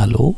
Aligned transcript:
Hallå? 0.00 0.34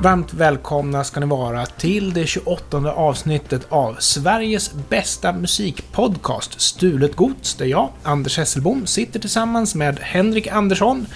Varmt 0.00 0.34
välkomna 0.34 1.04
ska 1.04 1.20
ni 1.20 1.26
vara 1.26 1.66
till 1.66 2.12
det 2.12 2.26
28 2.26 2.92
avsnittet 2.92 3.66
av 3.68 3.96
Sveriges 3.98 4.74
bästa 4.88 5.32
musikpodcast 5.32 6.60
Stulet 6.60 7.16
Gods, 7.16 7.54
där 7.54 7.66
jag, 7.66 7.88
Anders 8.02 8.38
Hesselbom, 8.38 8.86
sitter 8.86 9.20
tillsammans 9.20 9.74
med 9.74 9.98
Henrik 10.00 10.46
Andersson 10.46 11.06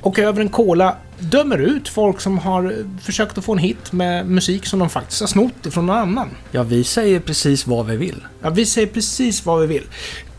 och 0.00 0.18
över 0.18 0.40
en 0.40 0.48
cola 0.48 0.96
dömer 1.18 1.58
ut 1.58 1.88
folk 1.88 2.20
som 2.20 2.38
har 2.38 2.84
försökt 3.02 3.38
att 3.38 3.44
få 3.44 3.52
en 3.52 3.58
hit 3.58 3.92
med 3.92 4.26
musik 4.26 4.66
som 4.66 4.78
de 4.78 4.90
faktiskt 4.90 5.20
har 5.20 5.28
snott 5.28 5.66
ifrån 5.66 5.86
någon 5.86 5.96
annan. 5.96 6.28
Ja, 6.50 6.62
vi 6.62 6.84
säger 6.84 7.20
precis 7.20 7.66
vad 7.66 7.86
vi 7.86 7.96
vill. 7.96 8.24
Ja, 8.42 8.50
vi 8.50 8.66
säger 8.66 8.86
precis 8.86 9.46
vad 9.46 9.60
vi 9.60 9.66
vill. 9.66 9.84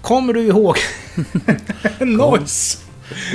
Kommer 0.02 0.34
du 0.34 0.42
ihåg 0.42 0.78
Noise? 2.00 2.78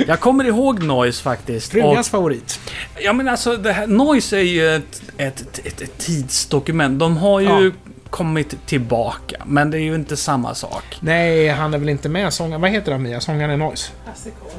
Jag 0.07 0.19
kommer 0.19 0.43
ihåg 0.43 0.83
Noise 0.83 1.23
faktiskt. 1.23 1.71
Frugans 1.71 2.09
favorit. 2.09 2.59
Ja 2.99 3.13
men 3.13 3.27
alltså, 3.27 3.57
det 3.57 3.73
här, 3.73 3.87
Noise 3.87 4.37
är 4.37 4.41
ju 4.41 4.75
ett, 4.75 5.01
ett, 5.17 5.59
ett, 5.65 5.81
ett 5.81 5.97
tidsdokument. 5.97 6.99
De 6.99 7.17
har 7.17 7.39
ju 7.39 7.47
Ja. 7.47 7.71
Kommit 8.09 8.65
tillbaka, 8.65 9.35
men 9.45 9.71
det 9.71 9.77
är 9.77 9.81
ju 9.81 9.95
inte 9.95 10.17
samma 10.17 10.55
sak. 10.55 10.83
Nej, 10.99 11.47
han 11.49 11.73
är 11.73 11.77
väl 11.77 11.89
inte 11.89 12.09
med. 12.09 12.33
Sångaren, 12.33 12.61
vad 12.61 12.69
heter 12.71 12.91
han 12.91 13.01
Mia? 13.03 13.21
Sångaren 13.21 13.51
i 13.51 13.57
Noise? 13.57 13.91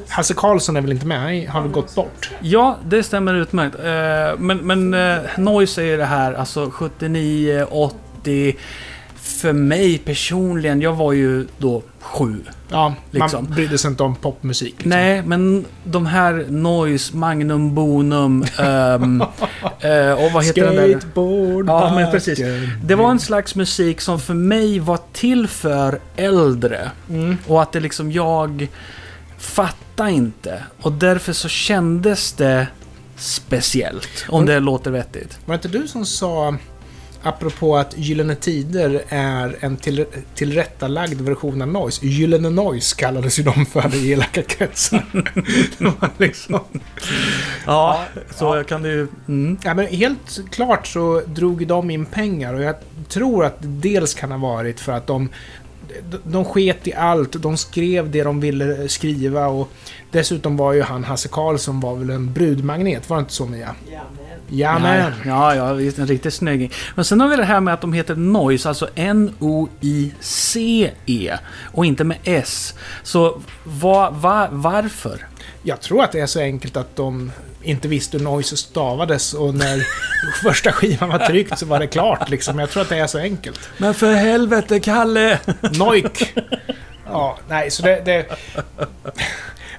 Hasse 0.09 0.33
Karlsson 0.33 0.77
är 0.77 0.81
väl 0.81 0.91
inte 0.91 1.05
med? 1.05 1.19
Han 1.19 1.47
har 1.47 1.61
väl 1.61 1.71
gått 1.71 1.95
bort? 1.95 2.31
Ja, 2.39 2.77
det 2.85 3.03
stämmer 3.03 3.33
utmärkt. 3.33 3.75
Eh, 3.75 4.39
Men, 4.39 4.57
men 4.57 4.93
eh, 4.93 5.17
Noise 5.37 5.81
är 5.81 5.85
ju 5.85 5.97
det 5.97 6.05
här, 6.05 6.33
alltså 6.33 6.69
79, 6.71 7.65
80. 7.71 8.55
För 9.41 9.53
mig 9.53 9.97
personligen, 9.97 10.81
jag 10.81 10.93
var 10.93 11.13
ju 11.13 11.47
då 11.57 11.83
sju. 11.99 12.35
Ja, 12.69 12.95
Liksom. 13.11 13.43
man 13.43 13.53
brydde 13.53 13.77
sig 13.77 13.89
inte 13.91 14.03
om 14.03 14.15
popmusik. 14.15 14.73
Liksom. 14.73 14.89
Nej, 14.89 15.21
men 15.21 15.65
de 15.83 16.05
här 16.05 16.45
Noise, 16.49 17.15
Magnum 17.17 17.75
Bonum 17.75 18.45
ehm, 18.59 19.21
eh, 19.79 20.11
och 20.25 20.31
vad 20.31 20.45
heter 20.45 20.65
den 20.65 20.75
där? 20.75 20.99
Skateboard, 20.99 21.69
Ja, 21.69 21.91
men 21.95 22.11
precis. 22.11 22.39
Det 22.83 22.95
var 22.95 23.11
en 23.11 23.19
slags 23.19 23.55
musik 23.55 24.01
som 24.01 24.19
för 24.19 24.33
mig 24.33 24.79
var 24.79 24.99
till 25.13 25.47
för 25.47 25.99
äldre. 26.15 26.91
Mm. 27.09 27.37
Och 27.47 27.61
att 27.61 27.71
det 27.71 27.79
liksom 27.79 28.11
jag 28.11 28.67
fattade 29.37 30.11
inte. 30.11 30.63
Och 30.81 30.91
därför 30.91 31.33
så 31.33 31.47
kändes 31.47 32.33
det 32.33 32.67
speciellt. 33.15 34.25
Om 34.29 34.43
Mm. 34.43 34.53
det 34.53 34.59
låter 34.59 34.91
vettigt. 34.91 35.39
Var 35.45 35.53
det 35.57 35.65
inte 35.65 35.77
du 35.79 35.87
som 35.87 36.05
sa, 36.05 36.55
apropå 37.23 37.77
att 37.77 37.97
Gyllene 37.97 38.35
Tider 38.35 39.03
är 39.09 39.57
en 39.59 39.77
till, 39.77 40.05
tillrättalagd 40.35 41.21
version 41.21 41.61
av 41.61 41.67
Noise. 41.67 42.05
Gyllene 42.05 42.49
Noise 42.49 42.95
kallades 42.95 43.39
ju 43.39 43.43
de 43.43 43.65
för 43.65 43.95
i 43.95 44.11
elaka 44.11 44.41
kretsar. 44.41 45.05
Liksom... 46.17 46.59
Ja, 47.65 48.03
så 48.35 48.55
ja. 48.55 48.63
kan 48.63 48.83
ju... 48.83 49.07
Mm. 49.27 49.57
Ja, 49.63 49.73
men 49.73 49.87
helt 49.87 50.39
klart 50.51 50.87
så 50.87 51.21
drog 51.25 51.67
de 51.67 51.89
in 51.89 52.05
pengar 52.05 52.53
och 52.53 52.61
jag 52.61 52.75
tror 53.07 53.45
att 53.45 53.61
det 53.61 53.67
dels 53.67 54.13
kan 54.13 54.31
ha 54.31 54.37
varit 54.37 54.79
för 54.79 54.91
att 54.91 55.07
de 55.07 55.29
de- 56.23 56.45
sket 56.45 56.87
i 56.87 56.93
allt, 56.93 57.41
de 57.41 57.57
skrev 57.57 58.11
det 58.11 58.23
de 58.23 58.39
ville 58.39 58.89
skriva 58.89 59.47
och 59.47 59.69
dessutom 60.11 60.57
var 60.57 60.73
ju 60.73 60.81
han, 60.81 61.03
Hasse 61.03 61.29
Karlsson, 61.31 61.79
var 61.79 61.95
väl 61.95 62.09
en 62.09 62.33
brudmagnet, 62.33 63.09
var 63.09 63.17
det 63.17 63.21
inte 63.21 63.33
så 63.33 63.45
Mia? 63.45 63.75
Jamen! 64.49 65.13
Ja, 65.25 65.55
ja, 65.55 65.73
visst, 65.73 65.99
en 65.99 66.07
riktig 66.07 66.33
snygging. 66.33 66.71
Men 66.95 67.05
sen 67.05 67.21
har 67.21 67.27
vi 67.27 67.35
det 67.35 67.45
här 67.45 67.59
med 67.59 67.73
att 67.73 67.81
de 67.81 67.93
heter 67.93 68.15
Noise, 68.15 68.69
alltså 68.69 68.89
N-O-I-C-E. 68.95 70.17
Och 71.71 71.85
inte 71.85 72.03
med 72.03 72.17
S. 72.23 72.73
Så 73.03 73.41
va, 73.63 74.09
va, 74.09 74.47
varför? 74.51 75.25
Jag 75.63 75.81
tror 75.81 76.03
att 76.03 76.11
det 76.11 76.19
är 76.19 76.25
så 76.25 76.39
enkelt 76.39 76.77
att 76.77 76.95
de 76.95 77.31
inte 77.61 77.87
visste 77.87 78.17
hur 78.17 78.25
noise 78.25 78.57
stavades 78.57 79.33
och 79.33 79.55
när 79.55 79.87
första 80.43 80.71
skivan 80.71 81.09
var 81.09 81.19
tryckt 81.19 81.59
så 81.59 81.65
var 81.65 81.79
det 81.79 81.87
klart 81.87 82.29
liksom. 82.29 82.59
Jag 82.59 82.69
tror 82.69 82.83
att 82.83 82.89
det 82.89 82.97
är 82.97 83.07
så 83.07 83.17
enkelt. 83.19 83.69
Men 83.77 83.93
för 83.93 84.13
helvete, 84.13 84.79
Kalle! 84.79 85.39
Noik! 85.77 86.33
Ja, 87.05 87.37
nej, 87.47 87.71
så 87.71 87.83
det... 87.83 88.01
det... 88.05 88.25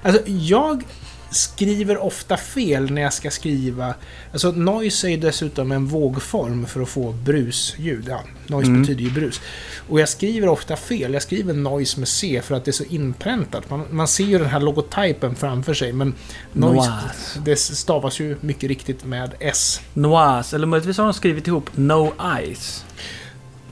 Alltså, 0.02 0.22
jag 0.26 0.84
skriver 1.30 1.98
ofta 1.98 2.36
fel 2.36 2.90
när 2.90 3.02
jag 3.02 3.12
ska 3.12 3.30
skriva... 3.30 3.94
Alltså, 4.32 4.50
noise 4.50 5.06
är 5.06 5.10
ju 5.10 5.16
dessutom 5.16 5.72
en 5.72 5.86
vågform 5.86 6.66
för 6.66 6.80
att 6.82 6.88
få 6.88 7.12
brusljud. 7.12 8.04
Ja, 8.08 8.20
noise 8.46 8.68
Mm. 8.70 8.80
betyder 8.82 9.02
ju 9.04 9.10
brus. 9.10 9.40
Och 9.88 10.00
jag 10.00 10.08
skriver 10.08 10.48
ofta 10.48 10.76
fel. 10.76 11.12
Jag 11.12 11.22
skriver 11.22 11.54
noise 11.54 11.98
med 12.00 12.08
C 12.08 12.40
för 12.44 12.54
att 12.54 12.64
det 12.64 12.70
är 12.70 12.72
så 12.72 12.84
inpräntat. 12.84 13.70
Man, 13.70 13.84
man 13.90 14.08
ser 14.08 14.24
ju 14.24 14.38
den 14.38 14.48
här 14.48 14.60
logotypen 14.60 15.34
framför 15.34 15.74
sig, 15.74 15.92
men 15.92 16.14
noise, 16.52 16.90
Noise. 16.90 17.40
det 17.44 17.56
stavas 17.56 18.20
ju 18.20 18.36
mycket 18.40 18.68
riktigt 18.68 19.04
med 19.04 19.30
S. 19.40 19.80
Noise, 19.94 20.56
eller 20.56 20.66
möjligtvis 20.66 20.98
har 20.98 21.04
de 21.04 21.14
skrivit 21.14 21.46
ihop 21.46 21.70
No 21.74 22.12
Ice. 22.54 22.84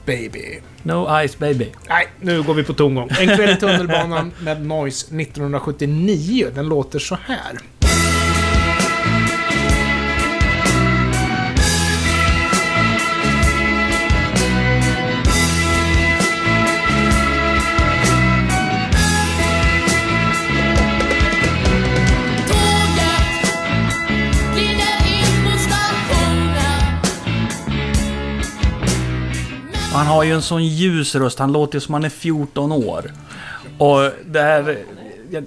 Baby. 0.09 0.61
No 0.83 1.27
Ice 1.27 1.39
Baby. 1.39 1.67
Nej, 1.89 2.09
nu 2.21 2.43
går 2.43 2.55
vi 2.55 2.65
på 2.65 2.73
tomgång. 2.73 3.09
En 3.21 3.37
kväll 3.37 3.51
i 3.51 3.57
tunnelbanan 3.57 4.33
med 4.41 4.67
Noise 4.67 5.07
1979. 5.07 6.51
Den 6.55 6.69
låter 6.69 6.99
så 6.99 7.19
här. 7.27 7.59
Han 29.99 30.07
har 30.07 30.25
ju 30.25 30.33
en 30.33 30.43
sån 30.43 30.65
ljus 30.67 31.15
röst, 31.15 31.39
han 31.39 31.53
låter 31.53 31.75
ju 31.77 31.81
som 31.81 31.95
han 31.95 32.05
är 32.05 32.09
14 32.09 32.73
år. 32.73 33.13
Och 33.79 34.11
det 34.27 34.41
här... 34.41 34.79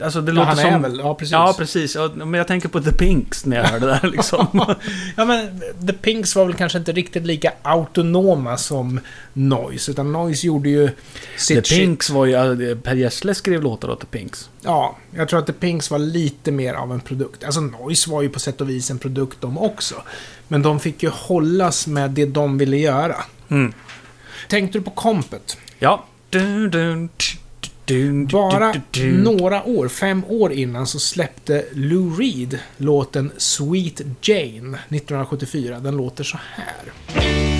Alltså 0.04 0.22
det 0.22 0.32
Ja, 0.32 0.36
låter 0.36 0.48
han 0.48 0.58
som... 0.58 0.66
är 0.74 0.80
väl, 0.80 1.00
ja 1.00 1.16
precis. 1.16 1.32
Ja, 1.32 1.56
precis. 1.58 1.98
Men 2.16 2.34
jag 2.34 2.48
tänker 2.48 2.70
på 2.70 2.82
The 2.82 2.92
Pinks 2.92 3.46
när 3.46 3.58
jag 3.58 3.64
hör 3.64 3.80
det 3.80 3.86
där 3.86 4.10
liksom. 4.12 4.48
Ja, 5.18 5.26
men 5.26 5.62
The 5.88 5.94
Pinks 5.94 6.36
var 6.36 6.46
väl 6.46 6.54
kanske 6.54 6.78
inte 6.78 6.92
riktigt 6.92 7.24
lika 7.26 7.54
autonoma 7.62 8.58
som 8.58 9.00
Noise, 9.34 9.92
utan 9.92 10.12
Noise 10.12 10.48
gjorde 10.48 10.70
ju 10.70 10.88
The 10.88 10.94
sitt 11.38 11.68
shit. 11.68 11.80
Pinks 11.80 12.10
var 12.10 12.26
ju... 12.26 12.76
Per 12.76 12.96
Gessle 12.96 13.36
skrev 13.36 13.62
låtar 13.64 13.90
åt 13.90 14.00
The 14.00 14.06
Pinks. 14.08 14.50
Ja, 14.62 14.98
jag 15.16 15.30
tror 15.30 15.40
att 15.40 15.48
The 15.48 15.54
Pinks 15.54 15.92
var 15.92 16.00
lite 16.00 16.52
mer 16.52 16.74
av 16.74 16.92
en 16.92 17.00
produkt. 17.00 17.44
Alltså 17.44 17.62
Noise 17.62 18.10
var 18.10 18.22
ju 18.22 18.30
på 18.30 18.40
sätt 18.40 18.62
och 18.62 18.70
vis 18.70 18.92
en 18.92 19.00
produkt 19.00 19.38
de 19.42 19.58
också. 19.58 19.96
Men 20.48 20.62
de 20.62 20.80
fick 20.80 21.04
ju 21.04 21.10
hållas 21.10 21.88
med 21.88 22.12
det 22.12 22.26
de 22.26 22.58
ville 22.58 22.78
göra. 22.78 23.16
Mm. 23.50 23.74
Tänkte 24.48 24.78
du 24.78 24.84
på 24.84 24.92
kompet? 24.92 25.58
Ja. 25.80 26.06
Bara 28.32 28.74
några 29.24 29.64
år, 29.64 29.88
fem 29.88 30.24
år 30.28 30.52
innan, 30.52 30.88
så 30.88 31.00
släppte 31.00 31.66
Lou 31.72 32.16
Reed 32.16 32.60
låten 32.78 33.32
Sweet 33.38 34.02
Jane 34.22 34.78
1974. 34.90 35.80
Den 35.80 35.98
låter 35.98 36.24
så 36.24 36.40
här. 36.56 37.51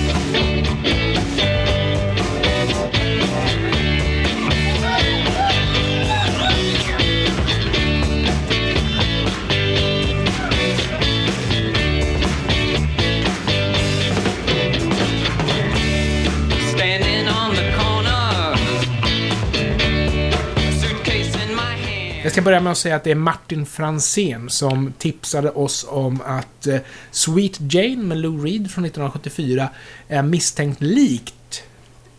Jag 22.22 22.32
ska 22.32 22.42
börja 22.42 22.60
med 22.60 22.72
att 22.72 22.78
säga 22.78 22.96
att 22.96 23.04
det 23.04 23.10
är 23.10 23.14
Martin 23.14 23.66
Fransén 23.66 24.50
som 24.50 24.92
tipsade 24.98 25.50
oss 25.50 25.86
om 25.88 26.22
att 26.26 26.66
eh, 26.66 26.78
Sweet 27.10 27.74
Jane 27.74 27.96
med 27.96 28.18
Lou 28.18 28.44
Reed 28.44 28.70
från 28.70 28.84
1974 28.84 29.68
är 30.08 30.22
misstänkt 30.22 30.80
likt 30.80 31.62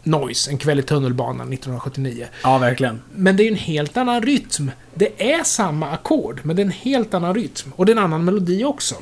Noise, 0.04 0.52
En 0.52 0.58
kväll 0.58 0.80
i 0.80 0.84
tunnelbanan 0.84 1.54
1979. 1.54 2.28
Ja, 2.44 2.58
verkligen. 2.58 3.02
Men 3.16 3.38
det 3.38 3.44
är 3.44 3.48
en 3.48 3.56
helt 3.56 3.98
annan 3.98 4.22
rytm. 4.22 4.72
Det 4.94 5.32
är 5.32 5.44
samma 5.44 5.92
ackord, 5.92 6.40
men 6.44 6.56
det 6.56 6.62
är 6.62 6.66
en 6.66 6.72
helt 6.72 7.14
annan 7.14 7.36
rytm. 7.36 7.74
Och 7.76 7.86
det 7.86 7.92
är 7.92 7.98
en 7.98 8.04
annan 8.04 8.26
melodi 8.26 8.64
också. 8.64 8.96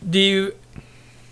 Det 0.00 0.18
är 0.18 0.30
ju 0.30 0.50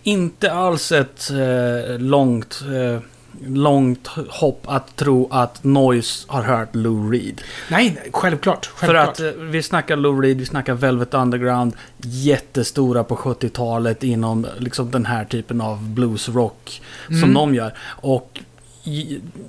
inte 0.03 0.53
alls 0.53 0.93
ett 0.93 1.31
eh, 1.31 1.99
långt... 1.99 2.63
Eh, 2.63 3.01
långt 3.47 4.07
hopp 4.29 4.63
att 4.67 4.97
tro 4.97 5.29
att 5.31 5.65
Noise 5.65 6.25
har 6.29 6.43
hört 6.43 6.75
Lou 6.75 7.11
Reed. 7.13 7.41
Nej, 7.71 7.93
nej, 8.03 8.09
självklart. 8.13 8.67
För 8.67 8.87
självklart. 8.87 9.09
att 9.09 9.21
eh, 9.21 9.31
vi 9.43 9.63
snackar 9.63 9.97
Lou 9.97 10.21
Reed, 10.23 10.37
vi 10.39 10.47
snackar 10.47 10.75
Velvet 10.75 11.15
Underground, 11.15 11.73
jättestora 12.03 13.05
på 13.05 13.17
70-talet 13.17 14.05
inom 14.05 14.47
liksom 14.59 14.91
den 14.91 15.07
här 15.07 15.25
typen 15.25 15.61
av 15.61 15.83
bluesrock 15.89 16.83
Mm. 17.09 17.21
som 17.21 17.35
de 17.35 17.55
gör. 17.55 17.75
Och 17.89 18.41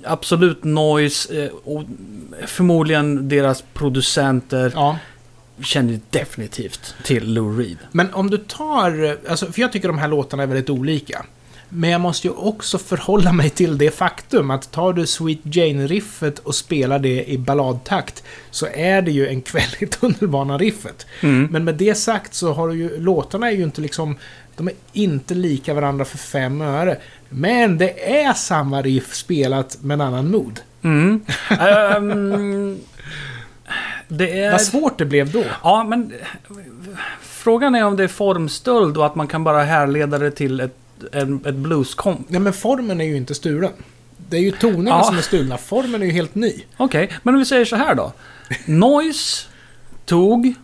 absolut 0.04 0.64
Noise 0.64 1.44
eh, 1.44 1.50
och 1.64 1.82
förmodligen 2.46 3.28
deras 3.28 3.64
producenter 3.74 4.72
Ja. 4.74 4.98
känner 5.62 6.00
definitivt 6.10 6.94
till 7.04 7.32
Lou 7.34 7.58
Reed. 7.58 7.76
Men 7.92 8.14
om 8.14 8.30
du 8.30 8.38
tar, 8.38 9.16
alltså, 9.28 9.52
för 9.52 9.60
jag 9.60 9.72
tycker 9.72 9.88
de 9.88 9.98
här 9.98 10.08
låtarna 10.08 10.42
är 10.42 10.46
väldigt 10.46 10.70
olika. 10.70 11.24
Men 11.68 11.90
jag 11.90 12.00
måste 12.00 12.26
ju 12.26 12.34
också 12.34 12.78
förhålla 12.78 13.32
mig 13.32 13.50
till 13.50 13.78
det 13.78 13.90
faktum 13.90 14.50
att 14.50 14.70
tar 14.70 14.92
du 14.92 15.06
Sweet 15.06 15.38
Jane-riffet 15.42 16.38
och 16.38 16.54
spelar 16.54 16.98
det 16.98 17.30
i 17.30 17.38
balladtakt 17.38 18.22
så 18.50 18.66
är 18.74 19.02
det 19.02 19.10
ju 19.10 19.28
en 19.28 19.42
kväll 19.42 19.76
i 19.78 19.86
tunnelbanan-riffet. 19.86 21.06
Mm. 21.20 21.48
Men 21.50 21.64
med 21.64 21.74
det 21.74 21.94
sagt 21.94 22.34
så 22.34 22.52
har 22.52 22.68
du 22.68 22.74
ju, 22.74 23.00
låtarna 23.00 23.50
är 23.50 23.56
ju 23.56 23.62
inte 23.62 23.80
liksom, 23.80 24.16
de 24.56 24.68
är 24.68 24.74
inte 24.92 25.34
lika 25.34 25.74
varandra 25.74 26.04
för 26.04 26.18
fem 26.18 26.60
öre. 26.60 26.96
Men 27.28 27.78
det 27.78 28.22
är 28.22 28.32
samma 28.32 28.82
riff 28.82 29.14
spelat 29.14 29.82
med 29.82 29.94
en 29.94 30.00
annan 30.00 30.30
mood. 30.30 30.60
Mm. 30.82 31.20
Ehm, 31.60 32.78
det 34.08 34.40
är... 34.40 34.52
Vad 34.52 34.60
svårt 34.60 34.98
det 34.98 35.04
blev 35.04 35.32
då. 35.32 35.44
Ja, 35.62 35.84
men 35.84 36.12
frågan 37.20 37.74
är 37.74 37.84
om 37.84 37.96
det 37.96 38.04
är 38.04 38.08
formstöld 38.08 38.96
och 38.96 39.06
att 39.06 39.14
man 39.14 39.26
kan 39.26 39.44
bara 39.44 39.62
härleda 39.62 40.18
det 40.18 40.30
till 40.30 40.60
ett, 40.60 40.76
en, 41.12 41.40
ett 41.46 41.54
blueskomp. 41.54 42.26
Ja, 42.28 42.38
men 42.38 42.52
formen 42.52 43.00
är 43.00 43.04
ju 43.04 43.16
inte 43.16 43.34
stulen. 43.34 43.72
Det 44.30 44.36
är 44.36 44.40
ju 44.40 44.50
tonerna 44.52 44.90
Ja. 44.90 45.02
som 45.04 45.18
är 45.18 45.22
stulna. 45.22 45.58
Formen 45.58 46.02
är 46.02 46.06
ju 46.06 46.12
helt 46.12 46.34
ny. 46.34 46.52
Okej, 46.76 47.10
men 47.22 47.34
om 47.34 47.38
vi 47.38 47.44
säger 47.46 47.64
så 47.64 47.76
här 47.76 47.94
då. 47.94 48.12
Noise 48.66 49.46
tog 50.04 50.54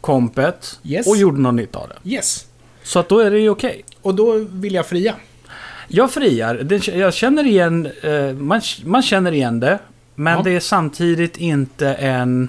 kompet 0.00 0.78
Yes. 0.84 1.06
och 1.06 1.16
gjorde 1.16 1.40
något 1.40 1.54
nytt 1.54 1.76
av 1.76 1.88
det. 1.88 2.10
Yes. 2.10 2.46
Så 2.82 2.98
att 2.98 3.08
då 3.08 3.18
är 3.18 3.30
det 3.30 3.38
ju 3.38 3.50
okej. 3.50 3.84
Och 4.02 4.14
då 4.14 4.38
vill 4.50 4.74
jag 4.74 4.86
fria. 4.86 5.14
Jag 5.88 6.10
friar. 6.10 6.66
Jag 6.94 7.14
känner 7.14 7.46
igen... 7.46 7.88
Eh, 8.02 8.32
man, 8.32 8.60
man 8.84 9.02
känner 9.02 9.32
igen 9.32 9.60
det. 9.60 9.78
Men 10.14 10.32
Ja. 10.36 10.42
det 10.42 10.50
är 10.50 10.60
samtidigt 10.60 11.36
inte 11.36 11.88
en... 11.94 12.48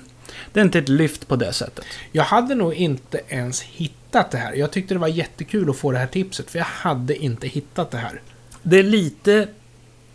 Det 0.53 0.59
är 0.59 0.63
inte 0.63 0.79
ett 0.79 0.89
lyft 0.89 1.27
på 1.27 1.35
det 1.35 1.53
sättet. 1.53 1.85
Jag 2.11 2.23
hade 2.23 2.55
nog 2.55 2.73
inte 2.73 3.21
ens 3.27 3.61
hittat 3.61 3.95
det 4.11 4.37
här. 4.37 4.53
Jag 4.53 4.71
tyckte 4.71 4.93
det 4.93 4.99
var 4.99 5.07
jättekul 5.07 5.69
att 5.69 5.77
få 5.77 5.91
det 5.91 5.97
här 5.97 6.07
tipset, 6.07 6.51
för 6.51 6.59
jag 6.59 6.65
hade 6.65 7.15
inte 7.15 7.47
hittat 7.47 7.91
det 7.91 7.97
här. 7.97 8.21
Det 8.63 8.79
är 8.79 8.83
lite 8.83 9.47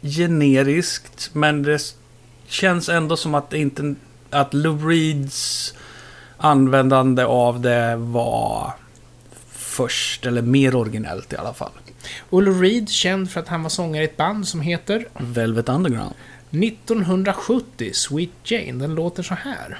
generiskt, 0.02 1.30
men 1.32 1.62
det 1.62 1.94
känns 2.46 2.88
ändå 2.88 3.16
som 3.16 3.34
att 3.34 3.52
inte... 3.52 3.94
Att 4.30 4.54
Lou 4.54 4.88
Reeds 4.88 5.74
användande 6.36 7.24
av 7.24 7.60
det 7.60 7.96
var 7.96 8.72
först, 9.50 10.26
eller 10.26 10.42
mer 10.42 10.74
originellt 10.74 11.32
i 11.32 11.36
alla 11.36 11.54
fall. 11.54 11.72
Olle 12.30 12.50
Reed, 12.50 12.88
känd 12.88 13.30
för 13.30 13.40
att 13.40 13.48
han 13.48 13.62
var 13.62 13.70
sångare 13.70 14.02
i 14.02 14.06
ett 14.06 14.16
band 14.16 14.48
som 14.48 14.60
heter 14.60 15.08
Velvet 15.18 15.68
Underground. 15.68 16.14
1970, 16.50 17.90
Sweet 17.92 18.30
Jane. 18.44 18.72
Den 18.72 18.94
låter 18.94 19.22
så 19.22 19.34
här. 19.34 19.78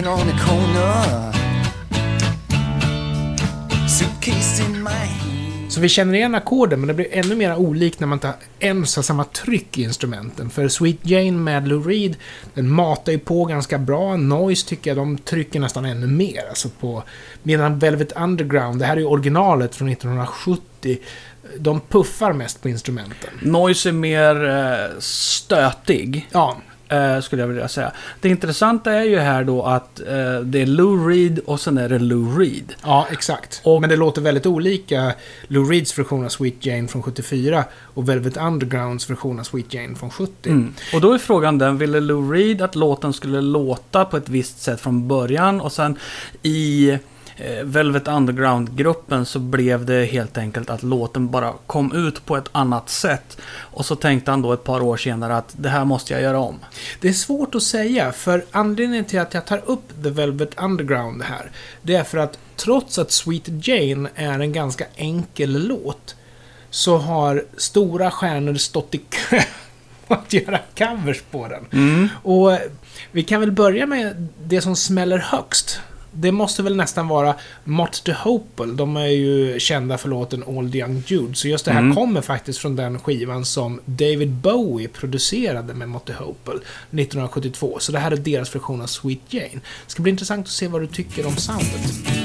Standing 0.00 0.20
on 0.20 0.26
the 0.26 0.44
corner, 0.44 1.32
suitcase 3.88 4.62
in 4.62 4.82
my 4.82 4.90
hand. 4.90 5.72
Så 5.72 5.80
vi 5.80 5.88
känner 5.88 6.14
igen 6.14 6.34
ackorden, 6.34 6.80
men 6.80 6.88
det 6.88 6.94
blir 6.94 7.06
ännu 7.10 7.36
mer 7.36 7.56
olikt 7.56 8.00
när 8.00 8.06
man 8.06 8.16
inte 8.16 8.32
ens 8.60 8.96
har 8.96 9.02
samma 9.02 9.24
tryck 9.24 9.78
i 9.78 9.82
instrumenten. 9.82 10.50
För 10.50 10.68
Sweet 10.68 10.98
Jane 11.02 11.32
med 11.32 11.68
Lou 11.68 11.82
Reed, 11.82 12.16
den 12.54 12.70
matar 12.70 13.12
ju 13.12 13.18
på 13.18 13.44
ganska 13.44 13.78
bra. 13.78 14.16
Noise 14.16 14.68
tycker 14.68 14.90
jag 14.90 14.96
de 14.96 15.18
trycker 15.18 15.60
nästan 15.60 15.84
ännu 15.84 16.06
mer. 16.06 16.48
Alltså 16.48 16.68
på, 16.80 17.02
medan 17.42 17.78
Velvet 17.78 18.12
Underground, 18.12 18.78
det 18.78 18.86
här 18.86 18.96
är 18.96 19.00
ju 19.00 19.06
originalet 19.06 19.76
från 19.76 19.88
1970, 19.88 20.98
de 21.58 21.80
puffar 21.80 22.32
mest 22.32 22.62
på 22.62 22.68
instrumenten. 22.68 23.30
Noise 23.42 23.88
är 23.88 23.92
mer 23.92 24.48
eh, 24.48 24.98
stötig, 24.98 26.28
Ja, 26.32 26.56
eh, 26.90 27.20
skulle 27.20 27.42
jag 27.42 27.46
vilja 27.48 27.68
säga. 27.68 27.92
Det 28.20 28.28
intressanta 28.28 28.92
är 28.92 29.04
ju 29.04 29.18
här 29.18 29.44
då 29.44 29.62
att 29.62 30.00
eh, 30.00 30.40
det 30.44 30.62
är 30.62 30.66
Lou 30.66 31.08
Reed 31.08 31.38
och 31.38 31.60
sen 31.60 31.78
är 31.78 31.88
det 31.88 31.98
Lou 31.98 32.38
Reed. 32.38 32.72
ja 32.84 33.06
exakt. 33.10 33.60
Och- 33.64 33.80
Men 33.80 33.90
det 33.90 33.96
låter 33.96 34.22
väldigt 34.22 34.46
olika. 34.46 35.12
Lou 35.48 35.64
Reeds 35.70 35.98
version 35.98 36.24
av 36.24 36.28
Sweet 36.28 36.66
Jane 36.66 36.88
från 36.88 37.02
74 37.02 37.64
och 37.94 38.08
Velvet 38.08 38.36
Undergrounds 38.36 39.10
version 39.10 39.40
av 39.40 39.44
Sweet 39.44 39.74
Jane 39.74 39.94
från 39.94 40.10
70. 40.10 40.50
Mm. 40.50 40.74
Och 40.94 41.00
då 41.00 41.12
är 41.12 41.18
frågan 41.18 41.58
den, 41.58 41.78
ville 41.78 42.00
Lou 42.00 42.32
Reed 42.32 42.62
att 42.62 42.74
låten 42.74 43.12
skulle 43.12 43.40
låta 43.40 44.04
på 44.04 44.16
ett 44.16 44.28
visst 44.28 44.62
sätt 44.62 44.80
från 44.80 45.08
början 45.08 45.60
och 45.60 45.72
sen 45.72 45.96
i 46.42 46.98
Velvet 47.62 48.08
Underground-gruppen 48.08 49.26
så 49.26 49.38
blev 49.38 49.84
det 49.84 50.04
helt 50.04 50.38
enkelt 50.38 50.70
att 50.70 50.82
låten 50.82 51.30
bara 51.30 51.52
kom 51.66 51.92
ut 52.06 52.26
på 52.26 52.36
ett 52.36 52.48
annat 52.52 52.90
sätt. 52.90 53.38
Och 53.56 53.86
så 53.86 53.96
tänkte 53.96 54.30
han 54.30 54.42
då 54.42 54.52
ett 54.52 54.64
par 54.64 54.82
år 54.82 54.96
senare 54.96 55.36
att 55.36 55.54
det 55.56 55.68
här 55.68 55.84
måste 55.84 56.12
jag 56.12 56.22
göra 56.22 56.38
om. 56.38 56.58
Det 57.00 57.08
är 57.08 57.12
svårt 57.12 57.54
att 57.54 57.62
säga, 57.62 58.12
för 58.12 58.44
anledningen 58.50 59.04
till 59.04 59.20
att 59.20 59.34
jag 59.34 59.46
tar 59.46 59.62
upp 59.66 60.02
The 60.02 60.10
Velvet 60.10 60.62
Underground 60.62 61.22
här, 61.22 61.50
det 61.82 61.94
är 61.94 62.04
för 62.04 62.18
att 62.18 62.38
trots 62.56 62.98
att 62.98 63.12
Sweet 63.12 63.66
Jane 63.68 64.10
är 64.14 64.40
en 64.40 64.52
ganska 64.52 64.84
enkel 64.96 65.66
låt, 65.68 66.16
så 66.70 66.96
har 66.96 67.44
stora 67.56 68.10
stjärnor 68.10 68.54
stått 68.54 68.94
i 68.94 68.98
kö 68.98 69.40
att 70.08 70.32
göra 70.32 70.58
covers 70.78 71.22
på 71.30 71.48
den. 71.48 71.66
Och 72.22 72.58
vi 73.12 73.22
kan 73.22 73.40
väl 73.40 73.52
börja 73.52 73.86
med 73.86 74.28
det 74.44 74.60
som 74.60 74.76
smäller 74.76 75.18
högst. 75.18 75.80
Det 76.12 76.32
måste 76.32 76.62
väl 76.62 76.76
nästan 76.76 77.08
vara 77.08 77.34
Mott 77.64 78.04
the 78.04 78.12
Hopel. 78.12 78.76
De 78.76 78.96
är 78.96 79.06
ju 79.06 79.60
kända 79.60 79.98
för 79.98 80.08
låten 80.08 80.44
All 80.48 80.72
the 80.72 80.78
Young 80.78 81.02
Jude. 81.06 81.34
Så 81.34 81.48
just 81.48 81.64
det 81.64 81.72
här 81.72 81.94
kommer 81.94 82.20
faktiskt 82.20 82.58
från 82.58 82.76
den 82.76 82.98
skivan 82.98 83.44
som 83.44 83.80
David 83.84 84.30
Bowie 84.30 84.88
producerade 84.88 85.74
med 85.74 85.88
Mott 85.88 86.06
the 86.06 86.12
Hopel 86.12 86.56
1972. 86.56 87.76
Så 87.80 87.92
det 87.92 87.98
här 87.98 88.10
är 88.10 88.16
deras 88.16 88.54
version 88.54 88.82
av 88.82 88.86
Sweet 88.86 89.20
Jane. 89.28 89.60
Det 89.86 89.90
ska 89.90 90.02
bli 90.02 90.10
intressant 90.10 90.46
att 90.46 90.52
se 90.52 90.68
vad 90.68 90.80
du 90.80 90.86
tycker 90.86 91.26
om 91.26 91.36
soundet. 91.36 92.19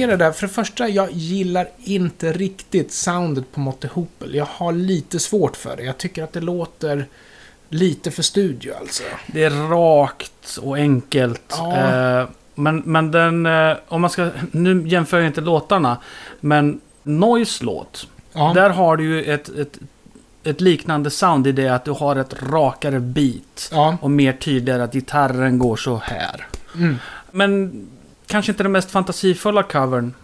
Kommentera 0.00 0.16
det. 0.16 0.24
här. 0.24 0.32
För 0.32 0.46
det 0.46 0.52
första, 0.52 0.88
jag 0.88 1.12
gillar 1.12 1.68
inte 1.78 2.32
riktigt 2.32 2.92
soundet 2.92 3.52
på 3.52 3.60
Mott 3.60 3.80
the 3.80 3.88
Hopel. 3.88 4.34
Jag 4.34 4.48
har 4.50 4.72
lite 4.72 5.18
svårt 5.18 5.56
för 5.56 5.76
det. 5.76 5.82
Jag 5.82 5.98
tycker 5.98 6.22
att 6.24 6.32
det 6.32 6.40
låter 6.40 7.06
lite 7.68 8.10
för 8.10 8.22
studio 8.22 8.72
alltså. 8.80 9.02
Det 9.26 9.44
är 9.44 9.50
rakt 9.70 10.58
och 10.62 10.76
enkelt. 10.76 11.42
Ja. 11.58 11.76
Eh, 11.76 12.28
men, 12.54 12.82
men 12.84 13.10
den, 13.10 13.46
eh, 13.46 13.76
om 13.88 14.00
man 14.00 14.10
ska, 14.10 14.30
nu 14.50 14.88
jämför 14.88 15.18
jag 15.18 15.26
inte 15.26 15.40
låtarna, 15.40 15.96
men 16.40 16.80
Noise 17.02 17.64
låt, 17.64 18.06
Ja. 18.32 18.52
där 18.54 18.70
har 18.70 18.96
du 18.96 19.04
ju 19.04 19.24
ett, 19.34 19.48
ett, 19.48 19.78
ett 20.44 20.60
liknande 20.60 21.10
sound 21.10 21.46
i 21.46 21.52
det 21.52 21.68
att 21.68 21.84
du 21.84 21.90
har 21.90 22.16
ett 22.16 22.42
rakare 22.42 23.00
beat. 23.00 23.68
Ja. 23.72 23.96
Och 24.00 24.10
mer 24.10 24.32
tydligare 24.32 24.82
att 24.82 24.92
gitarren 24.92 25.58
går 25.58 25.76
så 25.76 25.96
här. 25.96 26.46
Mm. 26.74 26.96
Men 27.30 27.72
kanske 28.28 28.52
inte 28.52 28.62
den 28.62 28.72
mest 28.72 28.90
fantasifulla 28.90 29.62
covern. 29.62 30.14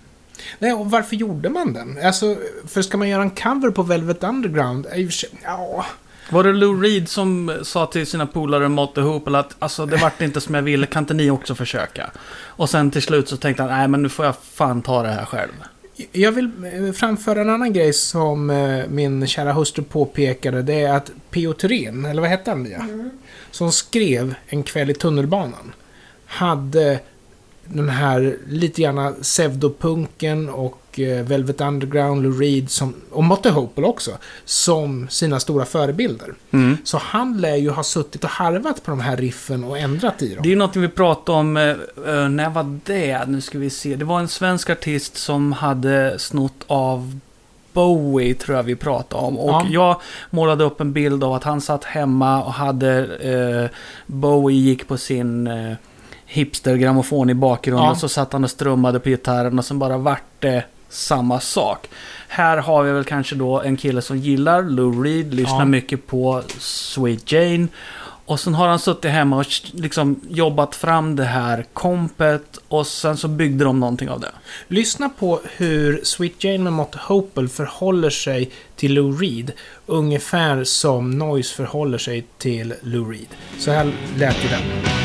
Nej, 0.59 0.73
och 0.73 0.91
varför 0.91 1.17
gjorde 1.17 1.49
man 1.49 1.73
den? 1.73 1.99
Alltså, 2.05 2.37
för 2.69 2.83
ska 2.83 2.97
man 2.97 3.09
göra 3.09 3.23
en 3.23 3.31
cover 3.31 3.71
på 3.71 3.83
Velvet 3.83 4.25
Underground? 4.25 4.87
är 4.91 4.97
ju- 4.97 5.11
Ja, 5.45 5.87
Var 6.31 6.45
det 6.45 6.53
Lou 6.53 6.81
Reed 6.83 7.09
som 7.09 7.59
sa 7.63 7.87
till 7.87 8.07
sina 8.07 8.27
polare 8.27 8.69
Motte 8.69 9.01
Hoople 9.01 9.39
att 9.39 9.55
alltså 9.59 9.87
det 9.87 9.97
vart 9.97 10.21
inte 10.23 10.41
som 10.41 10.55
jag 10.55 10.63
ville, 10.63 10.87
kan 10.87 11.03
inte 11.03 11.15
ni 11.15 11.31
också 11.31 11.55
försöka? 11.55 12.11
Och 12.37 12.71
sen 12.71 12.91
till 12.91 13.03
slut 13.03 13.29
så 13.29 13.37
tänkte 13.37 13.63
han, 13.63 13.73
nej 13.73 13.89
men 13.89 14.03
nu 14.03 14.09
får 14.09 14.25
jag 14.25 14.35
fan 14.39 14.83
ta 14.83 15.03
det 15.03 15.09
här 15.09 15.25
själv. 15.25 15.53
Jag 16.13 16.33
vill 16.33 16.51
eh, 16.87 16.93
framföra 16.93 17.41
en 17.41 17.51
annan 17.51 17.73
grej 17.73 17.93
som 17.93 18.51
eh, 18.51 18.85
min 18.89 19.27
kära 19.27 19.53
hustru 19.53 19.83
påpekade. 19.85 20.63
Det 20.63 20.81
är 20.83 20.93
att 20.97 21.11
P.O. 21.31 21.53
Turin, 21.53 22.05
eller 22.05 22.21
vad 22.21 22.31
hette 22.31 22.51
han 22.51 22.63
Mia? 22.63 22.87
Som 23.51 23.73
skrev 23.73 24.35
En 24.47 24.63
kväll 24.63 24.91
i 24.91 24.95
tunnelbanan. 24.95 25.73
Hade 26.27 27.01
den 27.69 27.89
här 27.89 28.37
lite 28.49 28.83
grann 28.83 29.15
pseudopunken 29.23 30.49
och 30.49 31.01
eh, 31.01 31.25
Velvet 31.25 31.61
Underground, 31.61 32.23
Lou 32.23 32.39
Reed 32.41 32.71
som, 32.71 32.95
och 33.11 33.25
Motte 33.25 33.51
Hopel 33.51 33.85
också, 33.85 34.11
som 34.45 35.09
sina 35.11 35.41
stora 35.41 35.65
förebilder. 35.65 36.35
Mm. 36.51 36.77
Så 36.85 36.99
han 36.99 37.41
lär 37.41 37.57
ju 37.57 37.71
ha 37.71 37.83
suttit 37.83 38.25
och 38.25 38.31
harvat 38.31 38.85
på 38.85 38.91
de 38.91 39.01
här 39.01 39.17
riffen 39.17 39.65
och 39.65 39.79
ändrat 39.79 40.23
i 40.23 40.35
dem. 40.35 40.43
Det 40.43 40.49
är 40.49 40.51
ju 40.51 40.57
något 40.57 40.77
vi 40.77 40.89
pratade 40.89 41.39
om, 41.39 41.57
eh, 41.57 41.63
eh, 42.07 42.29
när 42.29 42.51
var 42.51 42.79
det? 42.85 43.25
Nu 43.29 43.41
ska 43.41 43.59
vi 43.59 43.71
se. 43.71 43.97
Det 43.97 44.05
var 44.05 44.21
en 44.21 44.29
svensk 44.29 44.71
artist 44.71 45.17
som 45.17 45.53
hade 45.53 46.19
snott 46.19 46.65
av 46.67 47.19
Bowie, 47.73 48.35
tror 48.35 48.57
jag 48.57 48.63
vi 48.63 48.77
pratade 48.77 49.23
om. 49.23 49.39
Och 49.39 49.51
Ja. 49.51 49.67
jag 49.71 50.01
målade 50.31 50.65
upp 50.65 50.81
en 50.81 50.93
bild 50.93 51.25
av 51.25 51.33
att 51.33 51.45
han 51.45 51.61
satt 51.61 51.85
hemma 51.85 52.43
och 52.45 52.53
hade 52.53 52.91
eh, 53.17 53.71
Bowie 54.07 54.61
gick 54.61 54.89
på 54.89 54.97
sin 54.99 55.47
eh, 55.47 55.73
hipstergrammofon 56.27 57.31
i 57.31 57.35
bakgrunden. 57.35 57.85
Ja. 57.85 57.91
Och 57.91 57.97
så 57.99 58.09
satt 58.09 58.33
han 58.33 58.45
och 58.45 58.51
strummade 58.51 59.01
på 59.01 59.09
gitarren 59.09 59.59
och 59.59 59.65
sen 59.65 59.79
bara 59.79 59.99
vart 59.99 60.23
det 60.41 60.65
samma 60.89 61.41
sak. 61.41 61.87
Här 62.29 62.57
har 62.57 62.83
vi 62.83 62.93
väl 62.93 63.05
kanske 63.05 63.35
då 63.35 63.61
en 63.61 63.77
kille 63.77 64.03
som 64.03 64.19
gillar 64.19 64.63
Lou 64.63 65.03
Reed, 65.05 65.35
lyssnar 65.35 65.59
Ja. 65.59 65.65
mycket 65.65 66.07
på 66.07 66.43
Sweet 66.59 67.33
Jane. 67.33 67.69
Och 68.27 68.41
sen 68.41 68.55
har 68.55 68.69
han 68.69 68.79
suttit 68.79 69.11
hemma 69.11 69.37
och 69.39 69.47
liksom 69.73 70.21
jobbat 70.31 70.75
fram 70.75 71.17
det 71.17 71.25
här 71.25 71.65
kompet 71.73 72.59
och 72.69 72.87
sen 72.87 73.17
så 73.17 73.29
byggde 73.29 73.65
de 73.65 73.81
någonting 73.81 74.09
av 74.11 74.21
det. 74.21 74.31
Lyssna 74.69 75.09
på 75.09 75.41
hur 75.57 76.01
Sweet 76.05 76.45
Jane 76.45 76.59
med 76.59 76.73
Motte 76.73 76.99
Hopel 77.03 77.49
förhåller 77.49 78.11
sig 78.11 78.51
till 78.77 78.95
Lou 78.95 79.13
Reed. 79.17 79.53
Ungefär 79.87 80.65
som 80.65 81.11
Noise 81.19 81.55
förhåller 81.55 81.99
sig 81.99 82.27
till 82.39 82.75
Lou 82.83 83.13
Reed. 83.13 83.29
Så 83.59 83.71
här 83.71 83.93
lät 84.19 84.45
ju 84.45 84.49
den. 84.49 85.04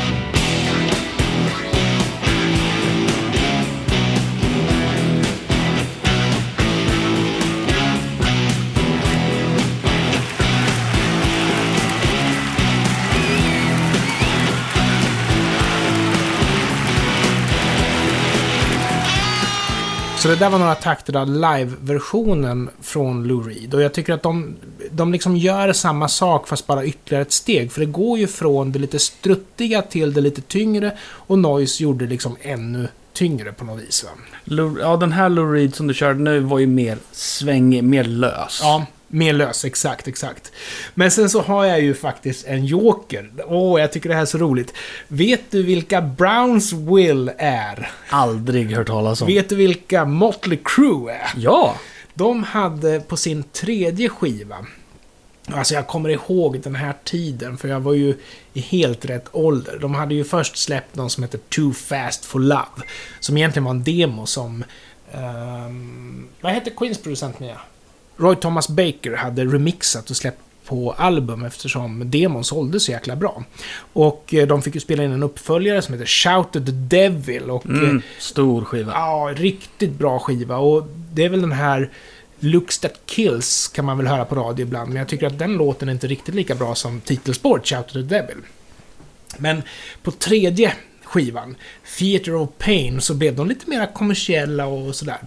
Så 20.19 20.27
det 20.27 20.35
där 20.35 20.49
var 20.49 20.59
några 20.59 20.75
takter 20.75 21.15
av 21.15 21.29
live-versionen 21.29 22.69
från 22.81 23.27
Lou 23.27 23.43
Reed. 23.43 23.73
Och 23.73 23.81
jag 23.81 23.93
tycker 23.93 24.13
att 24.13 24.23
de, 24.23 24.55
de 24.91 25.11
liksom 25.11 25.35
gör 25.37 25.73
samma 25.73 26.07
sak 26.07 26.47
fast 26.47 26.67
bara 26.67 26.85
ytterligare 26.85 27.21
ett 27.21 27.31
steg. 27.31 27.71
För 27.71 27.79
det 27.79 27.85
går 27.85 28.19
ju 28.19 28.27
från 28.27 28.71
det 28.71 28.79
lite 28.79 28.99
struttiga 28.99 29.81
till 29.81 30.13
det 30.13 30.21
lite 30.21 30.41
tyngre. 30.41 30.97
Och 31.01 31.39
Noise 31.39 31.83
gjorde 31.83 32.05
det 32.05 32.09
liksom 32.09 32.37
ännu 32.41 32.87
tyngre 33.13 33.53
på 33.53 33.65
något 33.65 33.81
vis. 33.81 34.05
Va? 34.05 34.09
Ja, 34.81 34.97
den 34.97 35.11
här 35.11 35.29
Lou 35.29 35.53
Reed 35.53 35.75
som 35.75 35.87
du 35.87 35.93
körde 35.93 36.19
nu 36.19 36.39
var 36.39 36.59
ju 36.59 36.67
mer 36.67 36.97
svängig, 37.11 37.83
mer 37.83 38.03
lös. 38.03 38.59
Ja, 38.61 38.85
mer 39.09 39.33
lös. 39.33 39.65
Exakt, 39.65 40.07
exakt. 40.07 40.51
Men 40.93 41.11
sen 41.11 41.29
så 41.29 41.41
har 41.41 41.65
jag 41.65 41.81
ju 41.81 41.93
faktiskt 41.93 42.45
en 42.47 42.65
joker. 42.65 43.31
Åh, 43.47 43.81
jag 43.81 43.91
tycker 43.91 44.09
det 44.09 44.15
här 44.15 44.21
är 44.21 44.25
så 44.25 44.37
roligt. 44.37 44.73
Vet 45.07 45.51
du 45.51 45.63
vilka 45.63 46.01
Brownsville 46.01 47.33
är? 47.37 47.91
Aldrig 48.09 48.75
hört 48.75 48.87
talas 48.87 49.21
om. 49.21 49.27
Vet 49.27 49.49
du 49.49 49.55
vilka 49.55 50.05
Motley 50.05 50.59
Crue 50.63 51.13
är? 51.13 51.31
Ja! 51.37 51.75
De 52.13 52.43
hade 52.43 52.99
på 52.99 53.17
sin 53.17 53.43
tredje 53.43 54.09
skiva, 54.09 54.65
alltså 55.47 55.73
jag 55.73 55.87
kommer 55.87 56.09
ihåg 56.09 56.59
den 56.61 56.75
här 56.75 56.93
tiden, 57.03 57.57
för 57.57 57.67
jag 57.67 57.79
var 57.79 57.93
ju 57.93 58.17
i 58.53 58.59
helt 58.61 59.05
rätt 59.05 59.25
ålder. 59.31 59.77
De 59.81 59.93
hade 59.95 60.15
ju 60.15 60.23
först 60.23 60.57
släppt 60.57 60.95
någon 60.95 61.09
som 61.09 61.23
heter 61.23 61.39
Too 61.49 61.73
Fast 61.73 62.25
For 62.25 62.39
Love, 62.39 62.83
som 63.19 63.37
egentligen 63.37 63.63
var 63.63 63.71
en 63.71 63.83
demo 63.83 64.25
som... 64.25 64.63
ehm, 65.11 66.27
vad 66.41 66.51
hette 66.51 66.69
Queens 66.69 66.97
producent 66.97 67.39
Mia? 67.39 67.57
Roy 68.19 68.35
Thomas 68.35 68.69
Baker 68.69 69.15
hade 69.15 69.45
remixat 69.45 70.09
och 70.09 70.17
släppt 70.17 70.41
på 70.65 70.91
album 70.91 71.45
eftersom 71.45 72.11
demon 72.11 72.43
sålde 72.43 72.79
så 72.79 72.91
jäkla 72.91 73.15
bra. 73.15 73.43
Och 73.93 74.33
eh, 74.33 74.47
de 74.47 74.61
fick 74.61 74.75
ju 74.75 74.81
spela 74.81 75.03
in 75.03 75.11
en 75.11 75.23
uppföljare 75.23 75.81
som 75.81 75.93
heter 75.93 76.05
Shout 76.05 76.55
at 76.55 76.65
the 76.65 76.71
Devil 76.71 77.49
och 77.49 77.65
eh, 77.65 77.71
Mm, 77.71 78.01
stor 78.19 78.65
skiva. 78.65 78.91
Ja, 78.91 79.33
riktigt 79.35 79.91
bra 79.91 80.19
skiva. 80.19 80.57
Och 80.57 80.87
det 81.13 81.25
är 81.25 81.29
väl 81.29 81.41
den 81.41 81.51
här 81.51 81.89
Looks 82.39 82.79
That 82.79 82.99
Kills 83.05 83.67
kan 83.67 83.85
man 83.85 83.97
väl 83.97 84.07
höra 84.07 84.25
på 84.25 84.35
radio 84.35 84.63
ibland. 84.63 84.87
Men 84.89 84.97
jag 84.97 85.07
tycker 85.07 85.27
att 85.27 85.39
den 85.39 85.53
låten 85.53 85.89
är 85.89 85.93
inte 85.93 86.07
riktigt 86.07 86.35
lika 86.35 86.55
bra 86.55 86.75
som 86.75 87.01
titelspåret 87.01 87.67
Shout 87.67 87.87
to 87.87 87.93
the 87.93 87.99
Devil. 87.99 88.37
Men 89.37 89.63
på 90.03 90.11
tredje 90.11 90.73
skivan, 91.09 91.55
Theater 91.97 92.35
of 92.35 92.49
Pain, 92.57 93.01
så 93.01 93.13
blev 93.13 93.35
de 93.35 93.47
lite 93.47 93.69
mer 93.69 93.93
kommersiella 93.93 94.65
och 94.65 94.95
sådär. 94.95 95.17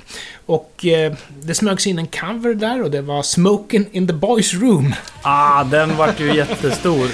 Och 0.47 0.87
eh, 0.87 1.13
det 1.43 1.55
smögs 1.55 1.87
in 1.87 1.99
en 1.99 2.07
cover 2.07 2.55
där 2.55 2.83
och 2.83 2.91
det 2.91 3.03
var 3.03 3.23
Smoking 3.23 3.87
in 3.93 4.07
the 4.07 4.13
Boys 4.13 4.55
Room. 4.55 4.95
Ah, 5.23 5.65
den 5.65 5.97
vart 5.97 6.21
ju 6.21 6.35
jättestor. 6.35 7.11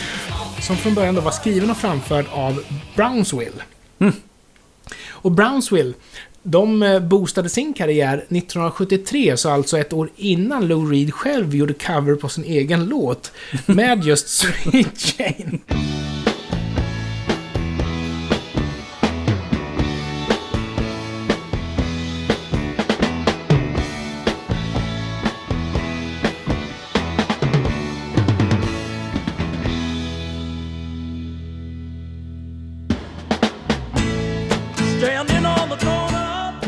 Som 0.63 0.77
från 0.77 0.95
början 0.95 1.15
då 1.15 1.21
var 1.21 1.31
skriven 1.31 1.71
och 1.71 1.77
framförd 1.77 2.27
av 2.33 2.65
Brownsville. 2.97 3.63
Och 5.09 5.33
Brownsville, 5.33 5.93
de 6.43 6.83
eh, 6.83 7.01
boostade 7.01 7.49
sin 7.49 7.73
karriär 7.73 8.17
1973, 8.17 9.37
så 9.37 9.51
alltså 9.51 9.79
ett 9.79 9.93
år 9.93 10.11
innan 10.17 10.67
Lou 10.67 10.91
Reed 10.91 11.15
själv 11.15 11.55
gjorde 11.55 11.75
cover 11.75 12.15
på 12.15 12.29
sin 12.29 12.45
egen 12.45 12.85
låt 12.85 13.33
med 13.67 14.05
just 14.05 14.29
Sweet 14.29 15.19
Jane. 15.19 15.59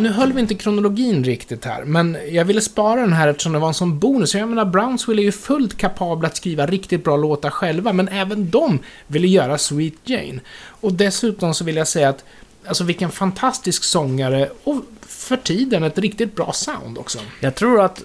Nu 0.01 0.09
höll 0.09 0.33
vi 0.33 0.41
inte 0.41 0.55
kronologin 0.55 1.25
riktigt 1.25 1.65
här, 1.65 1.85
men 1.85 2.17
jag 2.31 2.45
ville 2.45 2.61
spara 2.61 3.01
den 3.01 3.13
här 3.13 3.29
eftersom 3.29 3.53
det 3.53 3.59
var 3.59 3.69
en 3.69 3.75
sån 3.75 3.99
bonus. 3.99 4.35
Jag 4.35 4.49
menar, 4.49 4.65
Brownsville 4.65 5.23
är 5.23 5.25
ju 5.25 5.33
fullt 5.33 5.77
kapabla 5.77 6.29
att 6.29 6.37
skriva 6.37 6.67
riktigt 6.67 7.05
bra 7.05 7.17
låtar 7.17 7.51
själva, 7.51 7.93
men 7.93 8.09
även 8.09 8.51
de 8.51 8.79
ville 9.07 9.29
göra 9.29 9.59
Sweet 9.59 9.95
Jane. 10.05 10.41
Och 10.63 10.93
dessutom 10.93 11.55
så 11.55 11.65
vill 11.65 11.77
jag 11.77 11.89
säga 11.89 12.09
att, 12.09 12.25
alltså 12.67 12.85
vilken 12.85 13.11
fantastisk 13.11 13.85
sångare 13.85 14.51
och 14.65 14.77
för 15.01 15.37
tiden 15.37 15.85
ett 15.85 15.99
riktigt 15.99 16.37
bra 16.37 16.53
sound 16.53 16.99
också. 16.99 17.19
Jag 17.41 17.55
tror 17.55 17.81
att 17.81 18.03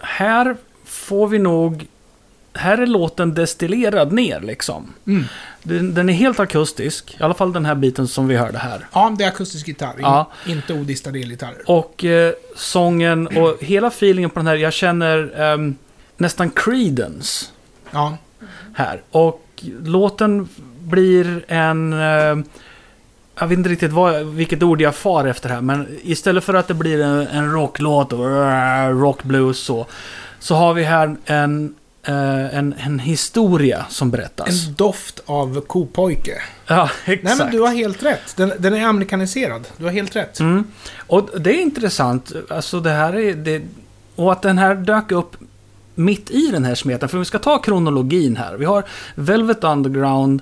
här 0.00 0.56
får 0.84 1.28
vi 1.28 1.38
nog... 1.38 1.86
Här 2.54 2.78
är 2.78 2.86
låten 2.86 3.34
destillerad 3.34 4.12
ner 4.12 4.40
liksom. 4.40 4.92
Mm. 5.06 5.24
Den, 5.62 5.94
den 5.94 6.08
är 6.08 6.12
helt 6.12 6.40
akustisk. 6.40 7.16
I 7.20 7.22
alla 7.22 7.34
fall 7.34 7.52
den 7.52 7.64
här 7.64 7.74
biten 7.74 8.08
som 8.08 8.28
vi 8.28 8.36
hörde 8.36 8.58
här. 8.58 8.86
Ja, 8.92 9.14
det 9.18 9.24
är 9.24 9.28
akustisk 9.28 9.68
gitarr, 9.68 9.94
Ja. 9.98 10.30
in, 10.46 10.52
inte 10.52 10.74
odistad 10.74 11.10
elgitarr. 11.10 11.54
Och 11.66 12.04
eh, 12.04 12.32
sången 12.56 13.26
och 13.26 13.56
hela 13.60 13.86
feelingen 13.86 14.30
på 14.30 14.38
den 14.38 14.46
här. 14.46 14.54
Jag 14.54 14.72
känner 14.72 15.40
ehm, 15.40 15.76
nästan 16.16 16.50
Creedence 16.50 17.46
Ja, 17.90 18.16
här. 18.74 19.02
Och 19.10 19.64
låten 19.84 20.48
blir 20.78 21.44
en... 21.48 21.92
Eh, 21.92 22.44
jag 23.38 23.46
vet 23.46 23.58
inte 23.58 23.70
riktigt 23.70 23.92
vad, 23.92 24.26
vilket 24.26 24.62
ord 24.62 24.80
jag 24.80 24.94
far 24.94 25.24
efter 25.24 25.48
här, 25.48 25.60
men 25.60 25.98
istället 26.02 26.44
för 26.44 26.54
att 26.54 26.68
det 26.68 26.74
blir 26.74 27.00
en, 27.00 27.26
en 27.26 27.52
rocklåt 27.52 28.12
och 28.12 28.26
uh, 28.26 29.00
rockblues 29.00 29.58
så, 29.58 29.86
så 30.38 30.54
har 30.54 30.74
vi 30.74 30.84
här 30.84 31.16
en, 31.24 31.74
eh, 32.04 32.58
en, 32.58 32.74
en 32.78 32.98
historia 32.98 33.86
som 33.88 34.10
berättas. 34.10 34.66
en 34.66 34.74
doft 34.74 35.22
av 35.26 35.60
kopojke. 35.60 36.42
Ja, 36.66 36.90
exakt. 37.04 37.24
Nej, 37.24 37.36
men 37.38 37.50
du 37.50 37.60
har 37.60 37.74
helt 37.74 38.02
rätt. 38.02 38.36
Den, 38.36 38.52
den 38.58 38.74
är 38.74 38.86
amerikaniserad. 38.86 39.68
Du 39.76 39.84
har 39.84 39.90
helt 39.90 40.16
rätt. 40.16 40.40
Mm. 40.40 40.64
Och 41.06 41.30
det 41.40 41.50
är 41.50 41.62
intressant, 41.62 42.32
alltså 42.48 42.80
det 42.80 42.90
här 42.90 43.16
är... 43.16 43.34
Det, 43.34 43.62
och 44.16 44.32
att 44.32 44.42
den 44.42 44.58
här 44.58 44.74
dök 44.74 45.12
upp 45.12 45.36
mitt 45.94 46.30
i 46.30 46.46
den 46.46 46.64
här 46.64 46.74
smeten. 46.74 47.08
För 47.08 47.18
vi 47.18 47.24
ska 47.24 47.38
ta 47.38 47.58
kronologin 47.58 48.36
här. 48.36 48.56
Vi 48.56 48.64
har 48.64 48.84
Velvet 49.14 49.64
Underground 49.64 50.40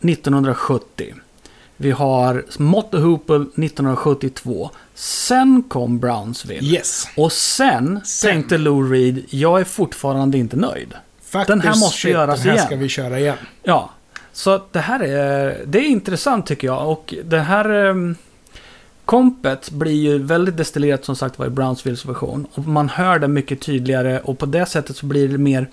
1970. 0.00 1.14
Vi 1.76 1.90
har 1.90 2.44
Motte 2.58 2.98
Hoople 2.98 3.36
1972. 3.36 4.70
Sen 4.94 5.62
kom 5.68 5.98
Brownsville. 5.98 6.68
Yes. 6.68 7.08
Och 7.16 7.32
sen, 7.32 8.00
Sen. 8.04 8.30
tänkte 8.30 8.58
Lou 8.58 8.90
Reed, 8.92 9.24
jag 9.30 9.60
är 9.60 9.64
fortfarande 9.64 10.38
inte 10.38 10.56
nöjd. 10.56 10.94
Faktiskt, 11.34 11.48
Den 11.48 11.60
här 11.60 11.80
måste 11.80 11.98
shit, 11.98 12.10
göras 12.10 12.40
Den 12.40 12.48
här 12.48 12.54
igen. 12.54 12.66
ska 12.66 12.76
vi 12.76 12.88
köra 12.88 13.18
igen. 13.18 13.36
Ja, 13.62 13.90
så 14.32 14.62
det 14.72 14.78
här 14.78 15.00
är, 15.00 15.64
det 15.66 15.78
är 15.78 15.88
intressant 15.88 16.46
tycker 16.46 16.66
jag. 16.66 16.90
Och 16.90 17.14
det 17.24 17.40
här 17.40 17.70
um, 17.70 18.16
kompet 19.04 19.70
blir 19.70 19.92
ju 19.92 20.18
väldigt 20.18 20.56
destillerat 20.56 21.04
som 21.04 21.16
sagt 21.16 21.38
var 21.38 21.46
i 21.46 21.50
Brownsvilles 21.50 22.04
version. 22.04 22.46
Och 22.54 22.66
man 22.66 22.88
hör 22.88 23.18
det 23.18 23.28
mycket 23.28 23.60
tydligare 23.60 24.20
och 24.20 24.38
på 24.38 24.46
det 24.46 24.66
sättet 24.66 24.96
så 24.96 25.06
blir 25.06 25.28
det 25.28 25.38
mer, 25.38 25.68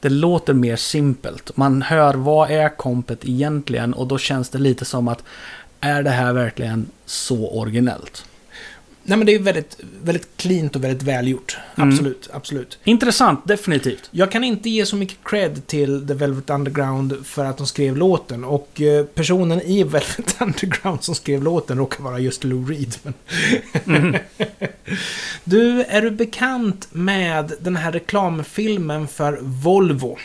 det 0.00 0.08
låter 0.08 0.54
mer 0.54 0.76
simpelt. 0.76 1.56
Man 1.56 1.82
hör 1.82 2.14
vad 2.14 2.50
är 2.50 2.76
kompet 2.76 3.24
egentligen 3.24 3.94
och 3.94 4.06
då 4.06 4.18
känns 4.18 4.48
det 4.48 4.58
lite 4.58 4.84
som 4.84 5.08
att 5.08 5.22
är 5.80 6.02
det 6.02 6.10
här 6.10 6.32
verkligen 6.32 6.86
så 7.06 7.48
originellt? 7.50 8.24
Nej 9.08 9.18
men 9.18 9.26
det 9.26 9.34
är 9.34 9.38
väldigt, 9.38 9.76
väldigt 10.02 10.28
cleant 10.36 10.76
och 10.76 10.84
väldigt 10.84 11.02
välgjort. 11.02 11.58
Mm. 11.76 11.88
Absolut, 11.88 12.30
absolut. 12.32 12.78
Intressant, 12.84 13.48
definitivt. 13.48 14.08
Jag 14.10 14.30
kan 14.30 14.44
inte 14.44 14.70
ge 14.70 14.86
så 14.86 14.96
mycket 14.96 15.18
cred 15.24 15.66
till 15.66 16.06
The 16.06 16.14
Velvet 16.14 16.50
Underground 16.50 17.26
för 17.26 17.44
att 17.44 17.56
de 17.56 17.66
skrev 17.66 17.96
låten. 17.96 18.44
Och 18.44 18.80
eh, 18.80 19.04
personen 19.04 19.60
i 19.60 19.82
Velvet 19.84 20.36
Underground 20.40 21.04
som 21.04 21.14
skrev 21.14 21.42
låten 21.42 21.78
råkar 21.78 22.04
vara 22.04 22.18
just 22.18 22.44
Lou 22.44 22.64
Reed. 22.64 22.96
Men 23.84 24.16
du, 25.44 25.82
är 25.82 26.02
du 26.02 26.10
bekant 26.10 26.88
med 26.92 27.52
den 27.60 27.76
här 27.76 27.92
reklamfilmen 27.92 29.08
för 29.08 29.38
Volvo? 29.42 30.18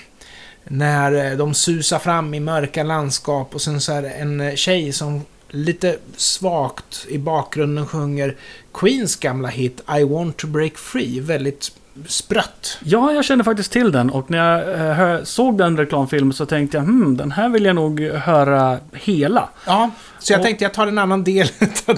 När 0.64 1.32
eh, 1.32 1.38
de 1.38 1.54
susar 1.54 2.00
fram 2.00 2.34
i 2.34 2.40
mörka 2.40 2.84
landskap 2.84 3.56
och 3.56 3.62
sen 3.62 3.82
så 3.82 3.94
är 3.94 4.02
det 4.02 4.10
en 4.10 4.42
eh, 4.42 4.56
tjej 4.56 4.94
som 4.94 5.22
lite 5.52 5.98
svagt 6.16 7.06
i 7.10 7.18
bakgrunden 7.18 7.88
sjunger 7.88 8.36
Queens 8.74 9.16
gamla 9.16 9.48
hit 9.48 9.82
I 10.00 10.04
want 10.04 10.38
to 10.38 10.48
break 10.48 10.78
free. 10.78 11.20
Väldigt 11.20 11.72
sprött. 12.08 12.78
Ja, 12.84 13.12
jag 13.14 13.26
känner 13.26 13.44
faktiskt 13.44 13.72
till 13.72 13.92
den 13.92 14.10
och 14.10 14.32
när 14.32 14.38
jag 14.38 15.18
eh, 15.18 15.24
såg 15.24 15.58
den 15.58 15.78
reklamfilmen 15.78 16.34
så 16.34 16.46
tänkte 16.46 16.78
jag 16.78 16.84
hmm, 16.84 17.18
den 17.18 17.32
här 17.32 17.50
vill 17.50 17.66
jag 17.66 17.76
nog 17.76 18.02
höra 18.02 18.80
hela. 18.94 19.50
Ja, 19.66 19.92
så 20.20 20.34
jag 20.34 20.40
Och- 20.40 20.46
tänkte 20.46 20.64
jag 20.66 20.74
tar 20.74 20.88
en 20.88 20.98
annan 20.98 21.24
del 21.24 21.48
av, 21.86 21.98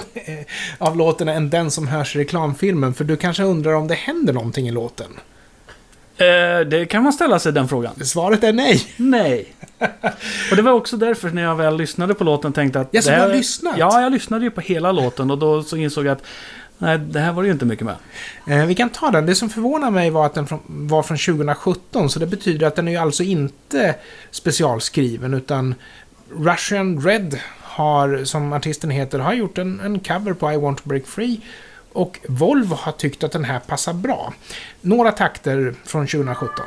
av 0.78 0.96
låten 0.96 1.28
än 1.28 1.50
den 1.50 1.70
som 1.70 1.88
hörs 1.88 2.16
i 2.16 2.18
reklamfilmen. 2.18 2.94
För 2.94 3.04
du 3.04 3.16
kanske 3.16 3.42
undrar 3.42 3.72
om 3.74 3.86
det 3.88 3.94
händer 3.94 4.32
någonting 4.32 4.68
i 4.68 4.70
låten? 4.70 5.06
Eh, 6.16 6.66
det 6.66 6.86
kan 6.90 7.02
man 7.02 7.12
ställa 7.12 7.38
sig 7.38 7.52
den 7.52 7.68
frågan. 7.68 7.94
Svaret 8.04 8.44
är 8.44 8.52
nej. 8.52 8.82
Nej. 8.96 9.53
Och 10.50 10.56
det 10.56 10.62
var 10.62 10.72
också 10.72 10.96
därför 10.96 11.30
när 11.30 11.42
jag 11.42 11.54
väl 11.54 11.76
lyssnade 11.76 12.14
på 12.14 12.24
låten 12.24 12.52
tänkte 12.52 12.80
att... 12.80 12.88
Ja, 12.90 13.02
så 13.02 13.10
du 13.10 13.16
har 13.16 13.28
lyssnat? 13.28 13.74
Ja, 13.78 14.00
jag 14.00 14.12
lyssnade 14.12 14.44
ju 14.44 14.50
på 14.50 14.60
hela 14.60 14.92
låten 14.92 15.30
och 15.30 15.38
då 15.38 15.62
så 15.62 15.76
insåg 15.76 16.06
jag 16.06 16.12
att 16.12 16.22
nej, 16.78 16.98
det 16.98 17.20
här 17.20 17.32
var 17.32 17.42
det 17.42 17.46
ju 17.46 17.52
inte 17.52 17.64
mycket 17.64 17.86
med. 17.86 17.96
Eh, 18.46 18.66
vi 18.66 18.74
kan 18.74 18.90
ta 18.90 19.10
den. 19.10 19.26
Det 19.26 19.34
som 19.34 19.50
förvånar 19.50 19.90
mig 19.90 20.10
var 20.10 20.26
att 20.26 20.34
den 20.34 20.46
från, 20.46 20.60
var 20.66 21.02
från 21.02 21.16
2017. 21.16 22.10
Så 22.10 22.18
det 22.18 22.26
betyder 22.26 22.66
att 22.66 22.76
den 22.76 22.88
är 22.88 22.92
ju 22.92 22.98
alltså 22.98 23.22
inte 23.22 23.94
specialskriven 24.30 25.34
utan 25.34 25.74
Russian 26.30 27.00
Red 27.00 27.38
har, 27.60 28.24
som 28.24 28.52
artisten 28.52 28.90
heter, 28.90 29.18
har 29.18 29.34
gjort 29.34 29.58
en, 29.58 29.80
en 29.80 30.00
cover 30.00 30.32
på 30.32 30.52
I 30.52 30.56
want 30.56 30.78
to 30.78 30.88
break 30.88 31.06
free. 31.06 31.40
Och 31.92 32.20
Volvo 32.28 32.74
har 32.74 32.92
tyckt 32.92 33.24
att 33.24 33.32
den 33.32 33.44
här 33.44 33.58
passar 33.58 33.92
bra. 33.92 34.32
Några 34.80 35.12
takter 35.12 35.74
från 35.84 36.06
2017. 36.06 36.64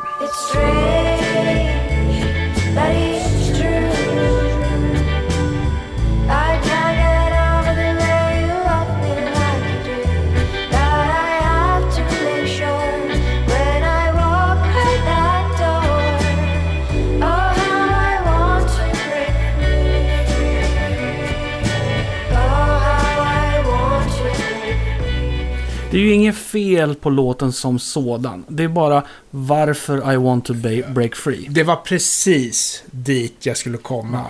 Det 25.97 26.01
är 26.01 26.05
ju 26.05 26.13
inget 26.13 26.37
fel 26.37 26.95
på 26.95 27.09
låten 27.09 27.53
som 27.53 27.79
sådan. 27.79 28.45
Det 28.47 28.63
är 28.63 28.67
bara 28.67 29.03
varför 29.29 30.13
I 30.13 30.17
want 30.17 30.45
to 30.45 30.53
break 30.93 31.15
free. 31.15 31.47
Det 31.49 31.63
var 31.63 31.75
precis 31.75 32.83
dit 32.91 33.45
jag 33.45 33.57
skulle 33.57 33.77
komma. 33.77 34.25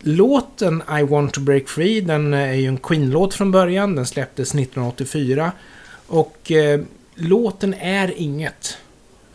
Låten 0.00 0.82
I 0.98 1.02
want 1.02 1.32
to 1.32 1.40
break 1.40 1.68
free, 1.68 2.00
den 2.00 2.34
är 2.34 2.52
ju 2.52 2.66
en 2.66 2.78
Queen-låt 2.78 3.34
från 3.34 3.50
början. 3.50 3.94
Den 3.94 4.06
släpptes 4.06 4.54
1984. 4.54 5.52
Och 6.06 6.52
eh, 6.52 6.80
låten 7.14 7.74
är 7.74 8.12
inget. 8.16 8.76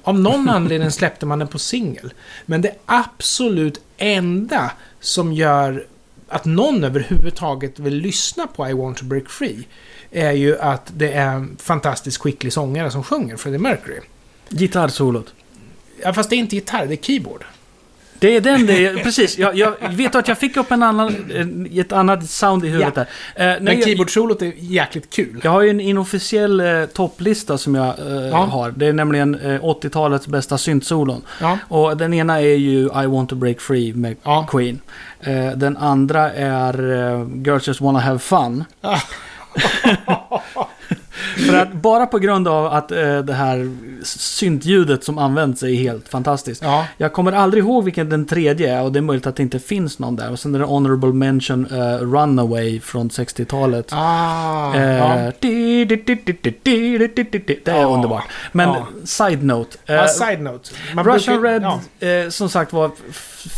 Av 0.04 0.20
någon 0.20 0.50
anledning 0.50 0.92
släppte 0.92 1.26
man 1.26 1.40
den 1.40 1.48
på 1.48 1.60
singel. 1.60 2.14
Men 2.46 2.62
det 2.62 2.76
absolut 2.86 3.82
enda 3.98 4.72
som 5.00 5.34
gör 5.34 5.86
att 6.28 6.46
någon 6.46 6.84
överhuvudtaget 6.84 7.80
vill 7.80 7.96
lyssna 7.96 8.48
på 8.48 8.70
I 8.70 8.74
want 8.74 8.98
to 8.98 9.06
break 9.06 9.30
free 9.30 9.66
är 10.14 10.32
ju 10.32 10.60
att 10.60 10.92
det 10.98 11.12
är 11.12 11.28
en 11.28 11.58
fantastiskt 11.60 12.18
skicklig 12.22 12.54
sångare 12.54 12.92
som 12.92 13.04
sjunger, 13.04 13.38
Freddie 13.38 13.58
Mercury. 13.58 14.00
Gitarrsolot. 14.50 15.34
Ja, 16.04 16.14
fast 16.14 16.30
det 16.30 16.36
är 16.36 16.38
inte 16.38 16.56
gitarr, 16.56 16.86
det 16.86 16.94
är 16.94 16.98
keyboard. 16.98 17.44
Det 18.20 18.36
är 18.36 18.42
den 18.42 18.66
det 18.66 18.86
är, 18.86 18.96
precis. 18.98 19.38
Jag, 19.38 19.56
jag 19.56 19.74
vet 19.90 20.16
att 20.16 20.28
jag 20.28 20.38
fick 20.38 20.58
upp 20.58 20.72
en 20.72 20.84
annan, 20.84 21.32
en- 21.36 21.70
ett 21.80 21.92
annat 21.92 22.30
sound 22.30 22.66
i 22.66 22.68
huvudet 22.68 22.94
Ja. 22.96 23.06
där. 23.36 23.56
Eh, 23.56 23.62
Men 23.62 23.82
keyboardsolot 23.82 24.42
är 24.42 24.54
jäkligt 24.58 25.10
kul. 25.10 25.42
Jag 25.44 25.52
har 25.52 25.62
ju 25.62 25.70
en 25.70 25.80
inofficiell 25.80 26.60
eh, 26.60 26.86
topplista 26.86 27.58
som 27.58 27.76
jag 27.76 27.88
eh, 28.00 28.14
Ja. 28.28 28.38
har. 28.38 28.72
Det 28.72 28.86
är 28.88 28.94
nämligen 28.94 29.36
eh, 29.36 29.62
80-talets 29.64 30.28
bästa 30.28 30.58
syntsolon. 30.58 31.22
Ja. 31.42 31.58
Och 31.68 31.98
den 31.98 32.14
ena 32.14 32.42
är 32.42 32.56
ju 32.56 32.80
I 33.04 33.06
want 33.08 33.30
to 33.30 33.36
break 33.36 33.60
free 33.62 33.94
med. 33.94 34.16
Queen. 34.48 34.80
Eh, 35.22 35.52
den 35.52 35.78
andra 35.78 36.34
är 36.34 36.92
eh, 36.92 37.28
Girls 37.46 37.68
just 37.68 37.82
wanna 37.82 38.00
have 38.00 38.20
fun. 38.20 38.64
För 41.48 41.58
att 41.58 41.74
bara 41.74 42.06
på 42.06 42.20
grund 42.20 42.48
av 42.48 42.66
att 42.66 42.92
eh, 42.92 43.18
det 43.18 43.34
här 43.34 43.72
syntljudet 44.04 45.04
som 45.04 45.18
används 45.18 45.64
är 45.64 45.68
helt 45.68 46.10
fantastiskt. 46.10 46.64
Ja. 46.64 46.86
Jag 46.98 47.14
kommer 47.14 47.32
aldrig 47.32 47.64
ihåg 47.64 47.84
vilken 47.84 48.10
den 48.10 48.26
tredje 48.26 48.76
är 48.78 48.84
och 48.84 48.92
det 48.92 49.00
är 49.00 49.02
möjligt 49.02 49.28
att 49.28 49.36
det 49.36 49.44
inte 49.44 49.60
finns 49.60 50.00
någon 50.00 50.16
där. 50.16 50.32
Och 50.32 50.40
sen 50.40 50.56
är 50.56 50.60
det 50.60 50.66
Honorable 50.66 51.14
Mention 51.14 51.66
eh, 51.66 51.98
Runaway 51.98 52.80
från 52.80 53.10
60-talet. 53.10 53.88
Ah, 53.92 54.76
eh, 54.76 54.98
ja. 54.98 55.32
det 57.64 57.72
är 57.72 57.86
ah, 57.86 57.96
underbart. 57.96 58.24
Men 58.52 58.70
ah. 58.70 58.86
side-note. 59.04 59.78
Eh, 59.86 60.06
side-note. 60.06 60.70
Russian 60.96 61.42
brukar, 61.42 61.60
Red, 61.60 61.64
ja. 62.00 62.08
Eh, 62.08 62.30
som 62.30 62.50
sagt 62.50 62.74
var, 62.74 62.92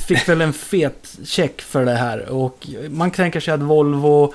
fick 0.08 0.30
väl 0.30 0.42
en 0.42 0.54
fet 0.54 1.18
check 1.26 1.62
för 1.62 1.86
det 1.86 1.96
här. 1.96 2.30
Och 2.30 2.68
man 2.90 3.12
tänker 3.12 3.40
sig 3.40 3.54
att 3.54 3.62
Volvo 3.62 4.34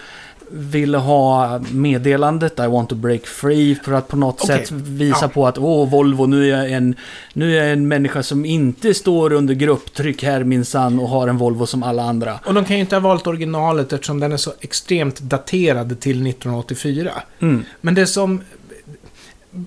ville 0.53 0.99
ha 0.99 1.59
meddelandet 1.71 2.59
I 2.59 2.67
want 2.67 2.89
to 2.89 2.95
break 2.95 3.27
free 3.27 3.75
för 3.85 3.93
att 3.93 4.09
på 4.09 4.17
något 4.17 4.41
Okej. 4.45 4.59
sätt 4.67 4.71
visa 4.73 5.19
Ja. 5.23 5.29
på 5.29 5.47
att 5.47 5.59
åh 5.59 5.91
Volvo, 5.91 6.27
nu 6.27 6.45
är, 6.53 6.59
jag 6.59 6.71
en, 6.73 6.95
nu 7.33 7.57
är 7.57 7.63
jag 7.65 7.73
en 7.73 7.89
människa 7.89 8.23
som 8.23 8.45
inte 8.45 8.95
står 8.95 9.33
under 9.33 9.55
grupptryck 9.55 10.23
här 10.23 10.45
minsann 10.45 10.99
och 11.01 11.09
har 11.09 11.29
en 11.29 11.39
Volvo 11.39 11.67
som 11.67 11.83
alla 11.83 12.03
andra. 12.03 12.39
Och 12.47 12.55
de 12.55 12.65
kan 12.65 12.77
ju 12.77 12.81
inte 12.81 12.97
ha 12.97 13.01
valt 13.01 13.27
originalet 13.27 13.93
eftersom 13.93 14.21
den 14.21 14.33
är 14.33 14.37
så 14.37 14.53
extremt 14.61 15.21
daterad 15.21 16.01
till 16.01 16.27
1984. 16.27 17.11
Mm. 17.41 17.65
Men 17.81 17.95
det 17.95 18.07
som... 18.07 18.41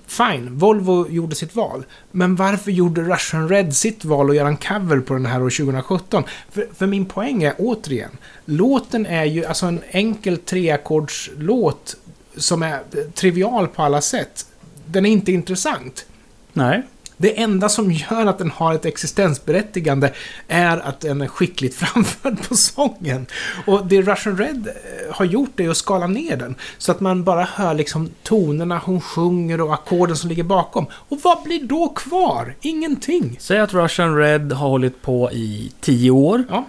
Fine, 0.06 0.50
Volvo 0.50 1.08
gjorde 1.08 1.34
sitt 1.34 1.54
val. 1.54 1.84
Men 2.10 2.36
varför 2.36 2.70
gjorde 2.70 3.02
Russian 3.02 3.48
Red 3.48 3.76
sitt 3.76 4.04
val 4.04 4.30
att 4.30 4.36
göra 4.36 4.48
en 4.48 4.56
cover 4.56 5.00
på 5.00 5.14
den 5.14 5.26
här 5.26 5.42
år 5.42 5.50
2017? 5.50 6.24
För, 6.50 6.68
för 6.74 6.86
min 6.86 7.06
poäng 7.06 7.42
är 7.42 7.54
återigen, 7.58 8.10
låten 8.44 9.06
är 9.06 9.24
ju 9.24 9.44
alltså 9.44 9.66
en 9.66 9.80
enkel 9.90 10.36
treackordslåt 10.36 11.96
som 12.36 12.62
är 12.62 12.80
trivial 13.14 13.68
på 13.68 13.82
alla 13.82 14.00
sätt. 14.00 14.46
Den 14.86 15.06
är 15.06 15.10
inte 15.10 15.32
intressant. 15.32 16.06
Nej. 16.52 16.82
Det 17.16 17.40
enda 17.40 17.68
som 17.68 17.92
gör 17.92 18.26
att 18.26 18.38
den 18.38 18.50
har 18.50 18.74
ett 18.74 18.84
existensberättigande 18.84 20.12
är 20.48 20.76
att 20.76 21.00
den 21.00 21.20
är 21.20 21.26
skickligt 21.26 21.74
framförd 21.74 22.48
på 22.48 22.54
sången. 22.54 23.26
Och 23.66 23.86
det 23.86 24.02
Russian 24.02 24.38
Red 24.38 24.68
eh, 24.68 25.14
har 25.14 25.24
gjort 25.24 25.60
är 25.60 25.68
att 25.68 25.76
skala 25.76 26.06
ner 26.06 26.36
den. 26.36 26.54
Så 26.78 26.92
att 26.92 27.00
man 27.00 27.24
bara 27.24 27.44
hör 27.44 27.74
liksom 27.74 28.10
tonerna 28.22 28.80
hon 28.84 29.00
sjunger 29.00 29.60
och 29.60 29.74
ackorden 29.74 30.16
som 30.16 30.28
ligger 30.28 30.42
bakom. 30.42 30.86
Och 30.92 31.18
vad 31.22 31.42
blir 31.42 31.64
då 31.64 31.88
kvar? 31.88 32.54
Ingenting. 32.60 33.36
Säg 33.40 33.58
att 33.58 33.74
Russian 33.74 34.16
Red 34.16 34.52
har 34.52 34.68
hållit 34.68 35.02
på 35.02 35.32
i 35.32 35.72
tio 35.80 36.10
år. 36.10 36.44
Ja. 36.50 36.64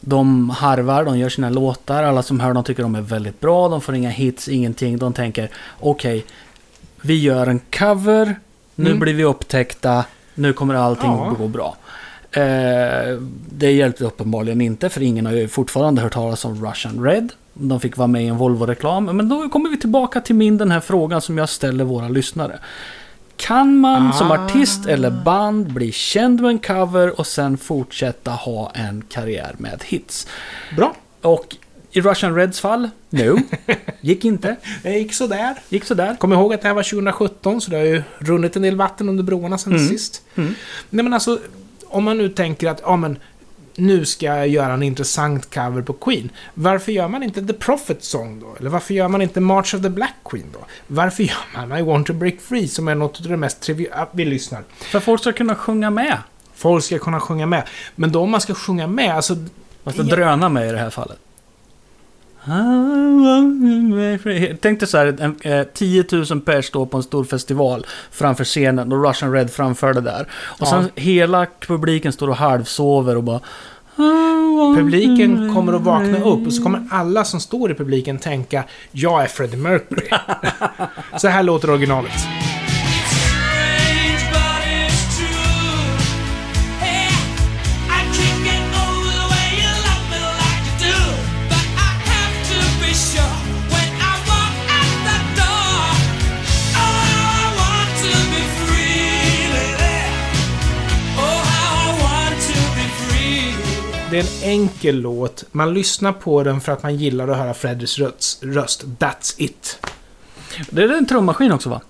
De 0.00 0.50
harvar, 0.50 1.04
de 1.04 1.18
gör 1.18 1.28
sina 1.28 1.50
låtar, 1.50 2.02
alla 2.02 2.22
som 2.22 2.40
hör 2.40 2.54
dem 2.54 2.64
tycker 2.64 2.82
de 2.82 2.94
är 2.94 3.00
väldigt 3.00 3.40
bra, 3.40 3.68
de 3.68 3.80
får 3.80 3.94
inga 3.94 4.10
hits, 4.10 4.48
ingenting. 4.48 4.98
De 4.98 5.12
tänker 5.12 5.50
okej, 5.80 6.24
vi 7.00 7.20
gör 7.20 7.46
en 7.46 7.60
cover, 7.78 8.36
nu 8.74 8.86
Mm. 8.90 9.00
blir 9.00 9.14
vi 9.14 9.24
upptäckta, 9.24 10.04
nu 10.34 10.52
kommer 10.52 10.74
allting 10.74 11.10
Ja. 11.10 11.30
att 11.30 11.38
gå 11.38 11.48
bra. 11.48 11.76
Eh, 12.30 13.18
det 13.50 13.70
hjälpte 13.72 14.04
uppenbarligen 14.04 14.60
inte, 14.60 14.88
för 14.88 15.02
ingen 15.02 15.26
har 15.26 15.32
ju 15.32 15.48
fortfarande 15.48 16.02
hört 16.02 16.12
talas 16.12 16.44
om 16.44 16.66
Russian 16.66 17.04
Red. 17.04 17.32
De 17.54 17.80
fick 17.80 17.96
vara 17.96 18.06
med 18.08 18.22
i 18.24 18.26
en 18.26 18.36
Volvo-reklam. 18.38 19.04
Men 19.04 19.28
då 19.28 19.48
kommer 19.48 19.70
vi 19.70 19.76
tillbaka 19.76 20.20
till 20.20 20.34
min 20.34 20.58
den 20.58 20.70
här 20.70 20.80
frågan 20.80 21.20
som 21.20 21.38
jag 21.38 21.48
ställer 21.48 21.84
våra 21.84 22.08
lyssnare. 22.08 22.58
Kan 23.36 23.76
man 23.76 24.12
som 24.12 24.30
Ah. 24.30 24.34
artist 24.44 24.86
eller 24.86 25.10
band 25.10 25.72
bli 25.72 25.92
känd 25.92 26.40
med 26.40 26.50
en 26.50 26.58
cover 26.58 27.20
och 27.20 27.26
sen 27.26 27.58
fortsätta 27.58 28.30
ha 28.30 28.70
en 28.74 29.02
karriär 29.08 29.54
med 29.58 29.82
hits? 29.84 30.26
Bra. 30.76 30.94
Och 31.22 31.56
i 31.96 32.00
Russian 32.00 32.34
Reds 32.34 32.60
fall, 32.60 32.90
no. 33.10 33.38
Gick 34.00 34.24
inte. 34.24 34.56
Det 34.82 34.98
gick 34.98 35.14
sådär. 35.14 35.54
Gick 35.68 35.84
sådär. 35.84 36.16
Kom 36.20 36.32
ihåg 36.32 36.54
att 36.54 36.62
det 36.62 36.68
här 36.68 36.74
var 36.74 36.82
2017, 36.82 37.60
så 37.60 37.70
det 37.70 37.76
har 37.76 37.84
ju 37.84 38.02
runnit 38.18 38.56
en 38.56 38.62
del 38.62 38.76
vatten 38.76 39.08
under 39.08 39.22
broarna 39.24 39.58
sen 39.58 39.72
Mm. 39.72 39.88
sist. 39.88 40.22
Mm. 40.34 40.54
Nej 40.90 41.02
men 41.04 41.12
alltså, 41.14 41.38
om 41.86 42.04
man 42.04 42.18
nu 42.18 42.28
tänker 42.28 42.68
att, 42.70 42.80
ja 42.84 42.96
men, 42.96 43.18
nu 43.76 44.04
ska 44.04 44.26
jag 44.26 44.48
göra 44.48 44.72
en 44.72 44.82
intressant 44.82 45.54
cover 45.54 45.82
på 45.82 45.92
Queen. 45.92 46.30
Varför 46.54 46.92
gör 46.92 47.08
man 47.08 47.22
inte 47.22 47.46
The 47.46 47.52
Prophet 47.52 48.04
Song 48.04 48.40
då? 48.40 48.56
Eller 48.60 48.70
varför 48.70 48.94
gör 48.94 49.08
man 49.08 49.22
inte 49.22 49.40
March 49.40 49.74
of 49.74 49.82
the 49.82 49.88
Black 49.90 50.14
Queen 50.24 50.46
då? 50.52 50.58
Varför 50.86 51.22
gör 51.22 51.66
man 51.66 51.78
I 51.78 51.82
Want 51.82 52.06
to 52.06 52.12
Break 52.12 52.40
Free 52.40 52.68
som 52.68 52.88
är 52.88 52.94
något 52.94 53.20
av 53.20 53.26
det 53.28 53.36
mest 53.36 53.60
triviala... 53.60 54.08
Vi 54.12 54.24
lyssnar. 54.24 54.62
För 54.80 55.00
folk 55.00 55.20
ska 55.20 55.32
kunna 55.32 55.54
sjunga 55.54 55.90
med. 55.90 56.18
Folk 56.54 56.84
ska 56.84 56.98
kunna 56.98 57.20
sjunga 57.20 57.46
med. 57.46 57.62
Men 57.94 58.12
då 58.12 58.20
om 58.20 58.30
man 58.30 58.40
ska 58.40 58.54
sjunga 58.54 58.86
med, 58.86 59.14
alltså... 59.16 59.34
Det 59.34 59.50
Ja. 59.96 60.02
drönar 60.02 60.48
med 60.48 60.68
i 60.68 60.72
det 60.72 60.78
här 60.78 60.90
fallet. 60.90 61.18
Tänk 64.60 64.80
dig 64.80 64.88
så 64.88 64.98
här, 64.98 65.16
en, 65.20 65.36
eh, 65.42 65.62
10 65.74 66.04
000 66.30 66.40
pers 66.40 66.64
står 66.66 66.86
på 66.86 66.96
en 66.96 67.02
stor 67.02 67.24
festival 67.24 67.86
framför 68.10 68.44
scenen 68.44 68.92
och 68.92 69.04
Russian 69.08 69.32
Red 69.32 69.50
framför 69.50 69.94
det 69.94 70.00
där. 70.00 70.28
Och 70.44 70.56
Ja. 70.60 70.66
sen 70.66 70.90
hela 70.94 71.46
publiken 71.66 72.12
står 72.12 72.28
och 72.28 72.36
halvsover 72.36 73.16
och 73.16 73.22
bara... 73.24 73.40
Publiken 74.76 75.54
kommer 75.54 75.72
att 75.72 75.82
vakna 75.82 76.18
upp 76.18 76.46
och 76.46 76.52
så 76.52 76.62
kommer 76.62 76.86
alla 76.90 77.24
som 77.24 77.40
står 77.40 77.70
i 77.70 77.74
publiken 77.74 78.18
tänka 78.18 78.64
Jag 78.92 79.22
är 79.22 79.26
Freddie 79.26 79.56
Mercury. 79.56 80.08
så 81.16 81.28
här 81.28 81.42
låter 81.42 81.70
originalet. 81.70 82.12
Det 104.14 104.20
är 104.20 104.44
en 104.44 104.50
enkel 104.50 105.00
låt. 105.00 105.44
Man 105.52 105.74
lyssnar 105.74 106.12
på 106.12 106.42
den 106.42 106.60
för 106.60 106.72
att 106.72 106.82
man 106.82 106.96
gillar 106.96 107.28
att 107.28 107.36
höra 107.36 107.54
Freddys 107.54 107.98
röst. 107.98 108.44
röst. 108.44 108.84
That's 108.84 109.34
it. 109.38 109.78
Det 110.70 110.82
är 110.82 110.92
en 110.92 111.06
trummaskin 111.06 111.52
också 111.52 111.68
va? 111.68 111.80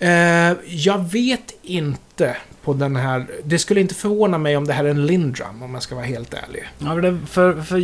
Eh, 0.00 0.52
jag 0.66 1.10
vet 1.12 1.54
inte 1.62 2.36
på 2.64 2.72
den 2.74 2.96
här... 2.96 3.26
Det 3.44 3.58
skulle 3.58 3.80
inte 3.80 3.94
förvåna 3.94 4.38
mig 4.38 4.56
om 4.56 4.66
det 4.66 4.72
här 4.72 4.84
är 4.84 4.88
en 4.88 5.06
Lindrum, 5.06 5.62
om 5.62 5.74
jag 5.74 5.82
ska 5.82 5.94
vara 5.94 6.04
helt 6.04 6.34
ärlig. 6.34 6.64
Ja, 6.78 6.86
för, 6.94 7.00
det, 7.02 7.18
för, 7.26 7.62
för 7.62 7.78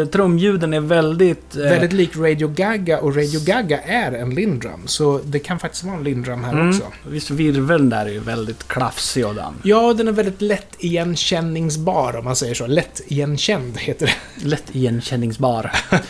eh, 0.00 0.06
trumljuden 0.06 0.74
är 0.74 0.80
väldigt... 0.80 1.56
eh, 1.56 1.62
Väldigt 1.62 1.92
lik 1.92 2.16
Radio 2.16 2.48
Gaga, 2.48 3.00
och 3.00 3.16
Radio 3.16 3.40
Gaga 3.44 3.80
är 3.80 4.12
en 4.12 4.30
Lindrum. 4.34 4.80
Så 4.86 5.20
det 5.24 5.38
kan 5.38 5.58
faktiskt 5.58 5.84
vara 5.84 5.96
en 5.96 6.04
Lindrum 6.04 6.44
här 6.44 6.52
mm, 6.52 6.68
också. 6.68 6.82
Visst, 7.08 7.30
virveln 7.30 7.88
där 7.90 8.06
är 8.06 8.10
ju 8.10 8.20
väldigt 8.20 8.68
klafsig 8.68 9.26
och 9.26 9.34
den. 9.34 9.54
Ja, 9.62 9.92
den 9.94 10.08
är 10.08 10.12
väldigt 10.12 10.42
lätt 10.42 10.74
igenkänningsbar, 10.78 12.16
om 12.16 12.24
man 12.24 12.36
säger 12.36 12.54
så. 12.54 12.66
Lätt 12.66 13.00
igenkänd 13.06 13.78
heter 13.78 14.06
det. 14.06 14.44
Lätt 14.48 14.64
igenkänningsbar. 14.72 15.72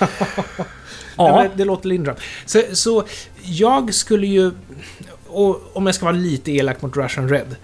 Ja. 1.16 1.28
ja, 1.28 1.42
Det, 1.42 1.50
det 1.56 1.64
låter 1.64 1.88
Lindrum. 1.88 2.16
Så, 2.46 2.62
så 2.72 3.04
jag 3.42 3.94
skulle 3.94 4.26
ju... 4.26 4.50
Och 5.32 5.76
om 5.76 5.86
jag 5.86 5.94
ska 5.94 6.04
vara 6.04 6.16
lite 6.16 6.52
elak 6.52 6.82
mot 6.82 6.96
Russian 6.96 7.28
Red. 7.28 7.56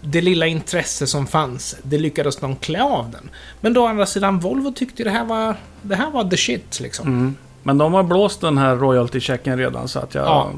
Det 0.00 0.20
lilla 0.20 0.46
intresse 0.46 1.06
som 1.06 1.26
fanns, 1.26 1.76
det 1.82 1.98
lyckades 1.98 2.36
de 2.36 2.56
klä 2.56 2.82
av 2.82 3.10
den. 3.10 3.30
Men 3.60 3.72
då 3.72 3.82
å 3.82 3.86
andra 3.86 4.06
sidan, 4.06 4.38
Volvo 4.38 4.72
tyckte 4.72 5.04
det 5.04 5.10
här 5.10 5.24
var... 5.24 5.56
Det 5.82 5.96
här 5.96 6.10
var 6.10 6.24
the 6.24 6.36
shit, 6.36 6.80
liksom. 6.80 7.06
mm. 7.06 7.36
Men 7.62 7.78
de 7.78 7.94
har 7.94 8.02
blåst 8.02 8.40
den 8.40 8.58
här 8.58 8.76
royalty-checken 8.76 9.56
redan 9.56 9.88
så 9.88 9.98
att 9.98 10.14
jag... 10.14 10.24
Ja. 10.24 10.50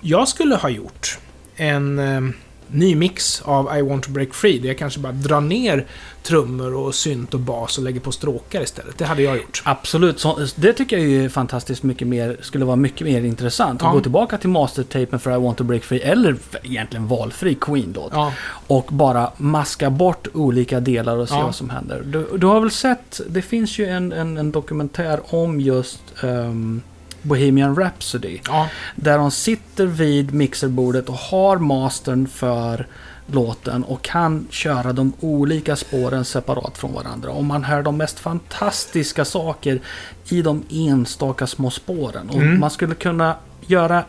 Jag 0.00 0.28
skulle 0.28 0.56
ha 0.56 0.68
gjort 0.68 1.18
en 1.56 1.98
eh, 1.98 2.34
ny 2.72 2.94
mix 2.94 3.42
av 3.44 3.78
I 3.78 3.82
want 3.82 4.04
to 4.04 4.10
break 4.10 4.34
free, 4.34 4.58
där 4.58 4.68
jag 4.68 4.78
kanske 4.78 5.00
bara 5.00 5.12
drar 5.12 5.40
ner 5.40 5.86
trummor 6.22 6.74
och 6.74 6.94
synt 6.94 7.34
och 7.34 7.40
bas 7.40 7.78
och 7.78 7.84
lägger 7.84 8.00
på 8.00 8.12
stråkar 8.12 8.62
istället. 8.62 8.98
Det 8.98 9.04
hade 9.04 9.22
jag 9.22 9.36
gjort. 9.36 9.62
Absolut, 9.64 10.20
så, 10.20 10.38
det 10.54 10.72
tycker 10.72 10.98
jag 10.98 11.24
är 11.24 11.28
fantastiskt 11.28 11.82
mycket 11.82 12.08
mer, 12.08 12.36
skulle 12.40 12.64
vara 12.64 12.76
mycket 12.76 13.06
mer 13.06 13.22
intressant. 13.22 13.82
Att 13.82 13.88
Ja. 13.88 13.92
gå 13.92 14.00
tillbaka 14.00 14.38
till 14.38 14.48
mastertapen 14.50 15.18
för 15.18 15.34
I 15.34 15.38
want 15.40 15.58
to 15.58 15.64
break 15.64 15.82
free, 15.84 16.00
eller 16.00 16.36
egentligen 16.62 17.08
valfri 17.08 17.54
Queen-låt. 17.54 18.12
Ja, 18.14 18.32
Och 18.66 18.84
bara 18.92 19.30
maska 19.36 19.90
bort 19.90 20.28
olika 20.34 20.80
delar 20.80 21.16
och 21.16 21.28
se 21.28 21.34
Ja. 21.34 21.42
vad 21.44 21.54
som 21.54 21.70
händer. 21.70 22.02
Du, 22.06 22.26
du 22.38 22.46
har 22.46 22.60
väl 22.60 22.70
sett, 22.70 23.20
det 23.28 23.42
finns 23.42 23.78
ju 23.78 23.86
en, 23.86 24.12
en, 24.12 24.36
en 24.36 24.52
dokumentär 24.52 25.20
om 25.34 25.60
just 25.60 26.00
ehm, 26.22 26.82
Bohemian 27.22 27.76
Rhapsody. 27.76 28.38
ja, 28.46 28.68
Där 28.96 29.18
de 29.18 29.30
sitter 29.30 29.86
vid 29.86 30.34
mixerbordet 30.34 31.08
och 31.08 31.14
har 31.14 31.58
mastern 31.58 32.26
för 32.28 32.86
låten 33.26 33.84
och 33.84 34.02
kan 34.02 34.46
köra 34.50 34.92
de 34.92 35.12
olika 35.20 35.76
spåren 35.76 36.24
separat 36.24 36.78
från 36.78 36.92
varandra. 36.92 37.30
Och 37.30 37.44
man 37.44 37.64
hör 37.64 37.82
de 37.82 37.96
mest 37.96 38.18
fantastiska 38.18 39.24
saker 39.24 39.80
i 40.28 40.42
de 40.42 40.62
enstaka 40.70 41.46
små 41.46 41.70
spåren. 41.70 42.28
Och 42.28 42.34
Mm. 42.36 42.60
man 42.60 42.70
skulle 42.70 42.94
kunna 42.94 43.36
göra, 43.66 44.04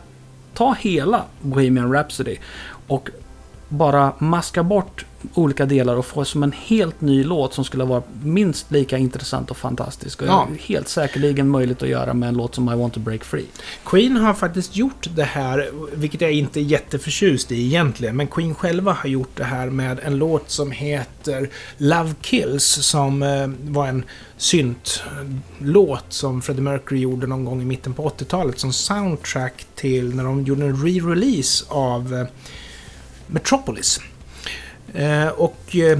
ta 0.54 0.74
hela 0.80 1.22
Bohemian 1.40 1.92
Rhapsody 1.92 2.36
och 2.86 3.10
bara 3.74 4.12
maska 4.18 4.62
bort 4.62 5.04
olika 5.34 5.66
delar 5.66 5.96
och 5.96 6.06
få 6.06 6.24
som 6.24 6.42
en 6.42 6.52
helt 6.52 7.00
ny 7.00 7.24
låt 7.24 7.54
som 7.54 7.64
skulle 7.64 7.84
vara 7.84 8.02
minst 8.22 8.70
lika 8.70 8.98
intressant 8.98 9.50
och 9.50 9.56
fantastisk. 9.56 10.22
Och 10.22 10.28
Ja. 10.28 10.48
helt 10.60 10.88
säkerligen 10.88 11.48
möjligt 11.48 11.82
att 11.82 11.88
göra 11.88 12.14
med 12.14 12.28
en 12.28 12.34
låt 12.34 12.54
som 12.54 12.72
I 12.72 12.76
want 12.76 12.94
to 12.94 13.00
break 13.00 13.24
free. 13.24 13.46
Queen 13.84 14.16
har 14.16 14.34
faktiskt 14.34 14.76
gjort 14.76 15.08
det 15.14 15.24
här, 15.24 15.70
vilket 15.94 16.20
jag 16.20 16.32
inte 16.32 16.60
är 16.60 16.62
jätteförtjust 16.62 17.52
i 17.52 17.64
egentligen, 17.66 18.16
men 18.16 18.26
Queen 18.26 18.54
själva 18.54 18.92
har 18.92 19.08
gjort 19.08 19.36
det 19.36 19.44
här 19.44 19.70
med 19.70 20.00
en 20.02 20.16
låt 20.18 20.50
som 20.50 20.70
heter 20.70 21.48
Love 21.76 22.14
Kills, 22.20 22.64
som 22.64 23.22
eh, 23.22 23.46
var 23.72 23.86
en 23.86 24.04
syntlåt 24.36 26.04
som 26.08 26.42
Freddie 26.42 26.60
Mercury 26.62 27.00
gjorde 27.00 27.26
någon 27.26 27.44
gång 27.44 27.62
i 27.62 27.64
mitten 27.64 27.92
på 27.94 28.08
80-talet 28.08 28.58
som 28.58 28.72
soundtrack 28.72 29.66
till 29.74 30.14
när 30.14 30.24
de 30.24 30.44
gjorde 30.44 30.64
en 30.64 30.76
re-release 30.76 31.64
av 31.68 32.14
eh, 32.14 32.26
Metropolis. 33.34 34.00
Eh, 34.94 35.28
och 35.28 35.76
eh, 35.76 35.98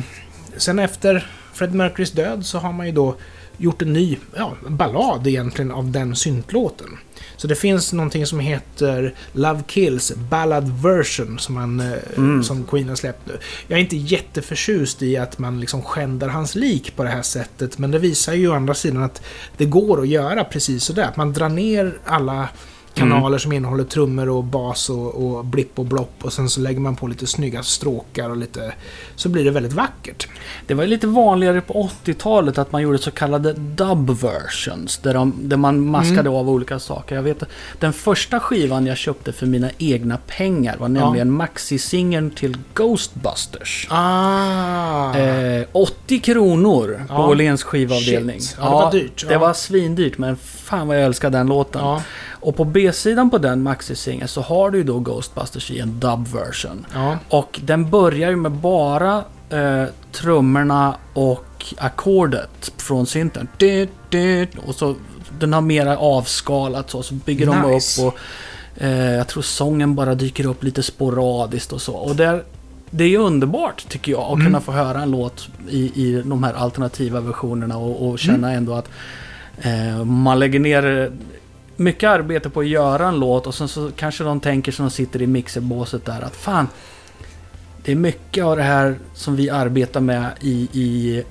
sen 0.57 0.79
efter 0.79 1.27
Freddie 1.53 1.77
Mercurys 1.77 2.11
död 2.13 2.47
så 2.47 2.59
har 2.59 2.73
man 2.73 2.87
ju 2.87 2.93
då 2.93 3.17
gjort 3.57 3.83
en 3.83 3.93
ny 3.93 4.19
ja, 4.37 4.55
ballad 4.69 5.27
egentligen 5.27 5.71
av 5.71 5.91
den 5.91 6.17
syntlåten. 6.17 6.89
Så 7.37 7.47
det 7.47 7.55
finns 7.55 7.93
någonting 7.93 8.27
som 8.27 8.41
heter 8.41 9.15
Love 9.33 9.63
Kills 9.69 10.13
Ballad 10.31 10.83
Version 10.83 11.39
som, 11.39 11.55
man, 11.55 11.81
eh, 11.81 11.93
Mm. 12.17 12.45
som 12.45 12.65
Queen 12.65 12.89
har 12.89 12.97
släppt 12.97 13.27
nu. 13.27 13.39
Jag 13.69 13.77
är 13.79 13.81
inte 13.83 13.97
jätteförtjust 13.97 15.03
i 15.03 15.17
att 15.17 15.39
man 15.39 15.61
liksom 15.61 15.83
skändar 15.83 16.29
hans 16.29 16.55
lik 16.55 16.97
på 16.97 17.03
det 17.05 17.09
här 17.11 17.23
sättet, 17.23 17.79
men 17.79 17.91
det 17.91 17.99
visar 17.99 18.35
ju 18.35 18.49
å 18.49 18.55
andra 18.55 18.75
sidan 18.75 19.03
att 19.03 19.23
det 19.57 19.65
går 19.65 20.01
att 20.01 20.09
göra 20.09 20.45
precis 20.45 20.85
sådär. 20.85 21.05
Att 21.05 21.17
man 21.17 21.33
drar 21.33 21.49
ner 21.49 21.99
alla 22.05 22.49
kanaler 22.95 23.39
som 23.39 23.53
innehåller 23.53 23.85
trummor 23.85 24.29
och 24.29 24.45
bas 24.45 24.91
och, 24.91 25.15
och 25.27 25.45
blipp 25.45 25.79
och 25.79 25.85
blopp 25.85 26.15
och 26.23 26.33
sen 26.33 26.49
så 26.49 26.61
lägger 26.61 26.81
man 26.81 26.97
på 26.97 27.07
lite 27.07 27.27
snygga 27.27 27.63
stråkar 27.63 28.31
och 28.31 28.37
lite... 28.37 28.73
Så 29.17 29.29
blir 29.29 29.45
det 29.45 29.51
väldigt 29.51 29.73
vackert. 29.73 30.29
Det 30.67 30.75
var 30.75 30.87
lite 30.87 31.07
vanligare 31.07 31.61
på 31.61 31.89
80-talet 32.05 32.59
att 32.59 32.73
man 32.73 32.83
gjorde 32.83 32.99
så 32.99 33.11
kallade 33.11 33.53
dub 33.53 34.11
versions. 34.11 34.99
Där, 34.99 35.15
de, 35.15 35.35
där 35.43 35.57
man 35.57 35.87
maskade 35.87 36.21
Mm. 36.21 36.35
av 36.35 36.51
olika 36.51 36.79
saker. 36.79 37.15
Jag 37.15 37.23
vet 37.23 37.43
den 37.79 37.93
första 37.93 38.41
skivan 38.41 38.87
jag 38.87 38.97
köpte 38.97 39.33
för 39.33 39.47
mina 39.47 39.71
egna 39.79 40.19
pengar 40.27 40.77
var 40.77 40.89
nämligen 40.89 41.31
maxi-singeln 41.31 42.31
till 42.31 42.57
Ghostbusters. 42.75 43.87
Ah! 43.91 45.15
Eh, 45.19 45.65
80 45.73 46.19
kronor 46.21 47.05
på 47.09 47.15
Ja. 47.15 47.27
Åhléns 47.29 47.63
skivavdelning. 47.63 48.41
Shit. 48.41 48.57
Ja, 48.61 48.65
det 48.65 48.71
var 48.71 48.93
dyrt. 48.93 49.25
Det 49.29 49.33
Ja. 49.33 49.39
var 49.39 49.53
svindyrt, 49.53 50.19
men 50.19 50.37
fan 50.37 50.89
vad 50.89 50.97
jag 50.97 51.05
älskar 51.05 51.31
den 51.31 51.47
låten. 51.47 51.81
Ja. 51.85 52.03
Och 52.45 52.57
på 52.57 52.65
B-sidan 52.65 53.31
på 53.31 53.39
den 53.39 53.63
maxi-singeln 53.63 54.29
så 54.29 54.41
har 54.41 54.71
du 54.71 54.79
ju 54.79 54.85
då 54.85 54.99
Ghostbusters 54.99 55.71
i 55.71 55.79
en 55.81 56.01
dub 56.01 56.29
version. 56.29 56.87
Ja. 56.95 57.19
Och 57.29 57.61
den 57.65 57.91
börjar 57.91 58.31
ju 58.31 58.37
med 58.37 58.53
bara 58.53 59.25
eh, 59.51 59.85
trummorna 60.13 60.97
och 61.15 61.65
ackordet 61.79 62.73
från 62.77 63.07
synten. 63.07 63.49
Och 64.67 64.75
så 64.75 64.95
den 65.39 65.53
har 65.53 65.61
mera 65.61 65.99
avskalat 65.99 66.91
så, 66.91 67.03
så 67.03 67.15
bygger 67.15 67.47
de 67.47 67.73
Nice. 67.73 68.03
upp 68.03 68.07
och 68.13 68.19
eh, 68.83 69.15
jag 69.15 69.29
tror 69.29 69.43
sången 69.43 69.95
bara 69.95 70.15
dyker 70.15 70.47
upp 70.47 70.65
lite 70.65 70.83
sporadiskt 70.83 71.73
och 71.73 71.83
så. 71.83 71.93
Och 71.95 72.17
där, 72.17 72.43
det 72.91 73.05
är 73.05 73.09
ju 73.09 73.19
underbart 73.19 73.89
tycker 73.89 74.13
jag 74.13 74.21
att 74.23 74.33
Mm. 74.35 74.47
kunna 74.47 74.61
få 74.61 74.73
höra 74.73 75.03
en 75.03 75.11
låt 75.11 75.49
i, 75.69 75.79
i 76.09 76.23
de 76.25 76.45
här 76.45 76.55
alternativa 76.55 77.21
versionerna 77.21 77.77
och, 77.77 78.09
och 78.09 78.19
känna 78.19 78.49
Mm. 78.49 78.59
ändå 78.59 78.75
att 78.75 78.89
eh, 79.59 80.05
man 80.05 80.39
lägger 80.39 80.59
ner 80.61 81.13
mycket 81.77 82.11
arbete 82.11 82.51
på 82.51 82.61
att 82.61 82.67
göra 82.67 83.09
en 83.09 83.19
låt 83.19 83.47
och 83.47 83.55
sen 83.55 83.69
så 83.69 83.91
kanske 83.97 84.25
de 84.25 84.41
tänker 84.41 84.73
som 84.73 84.85
de 84.85 84.91
sitter 84.91 85.23
i 85.23 85.27
mixerbåset 85.27 86.05
där 86.05 86.23
att 86.23 86.37
fan 86.37 86.69
det 87.85 87.93
är 87.93 87.97
mycket 87.97 88.45
av 88.45 88.57
det 88.57 88.63
här 88.63 88.99
som 89.15 89.37
vi 89.37 89.51
arbetar 89.51 90.01
med 90.01 90.31
i, 90.41 90.69
i 90.73 91.23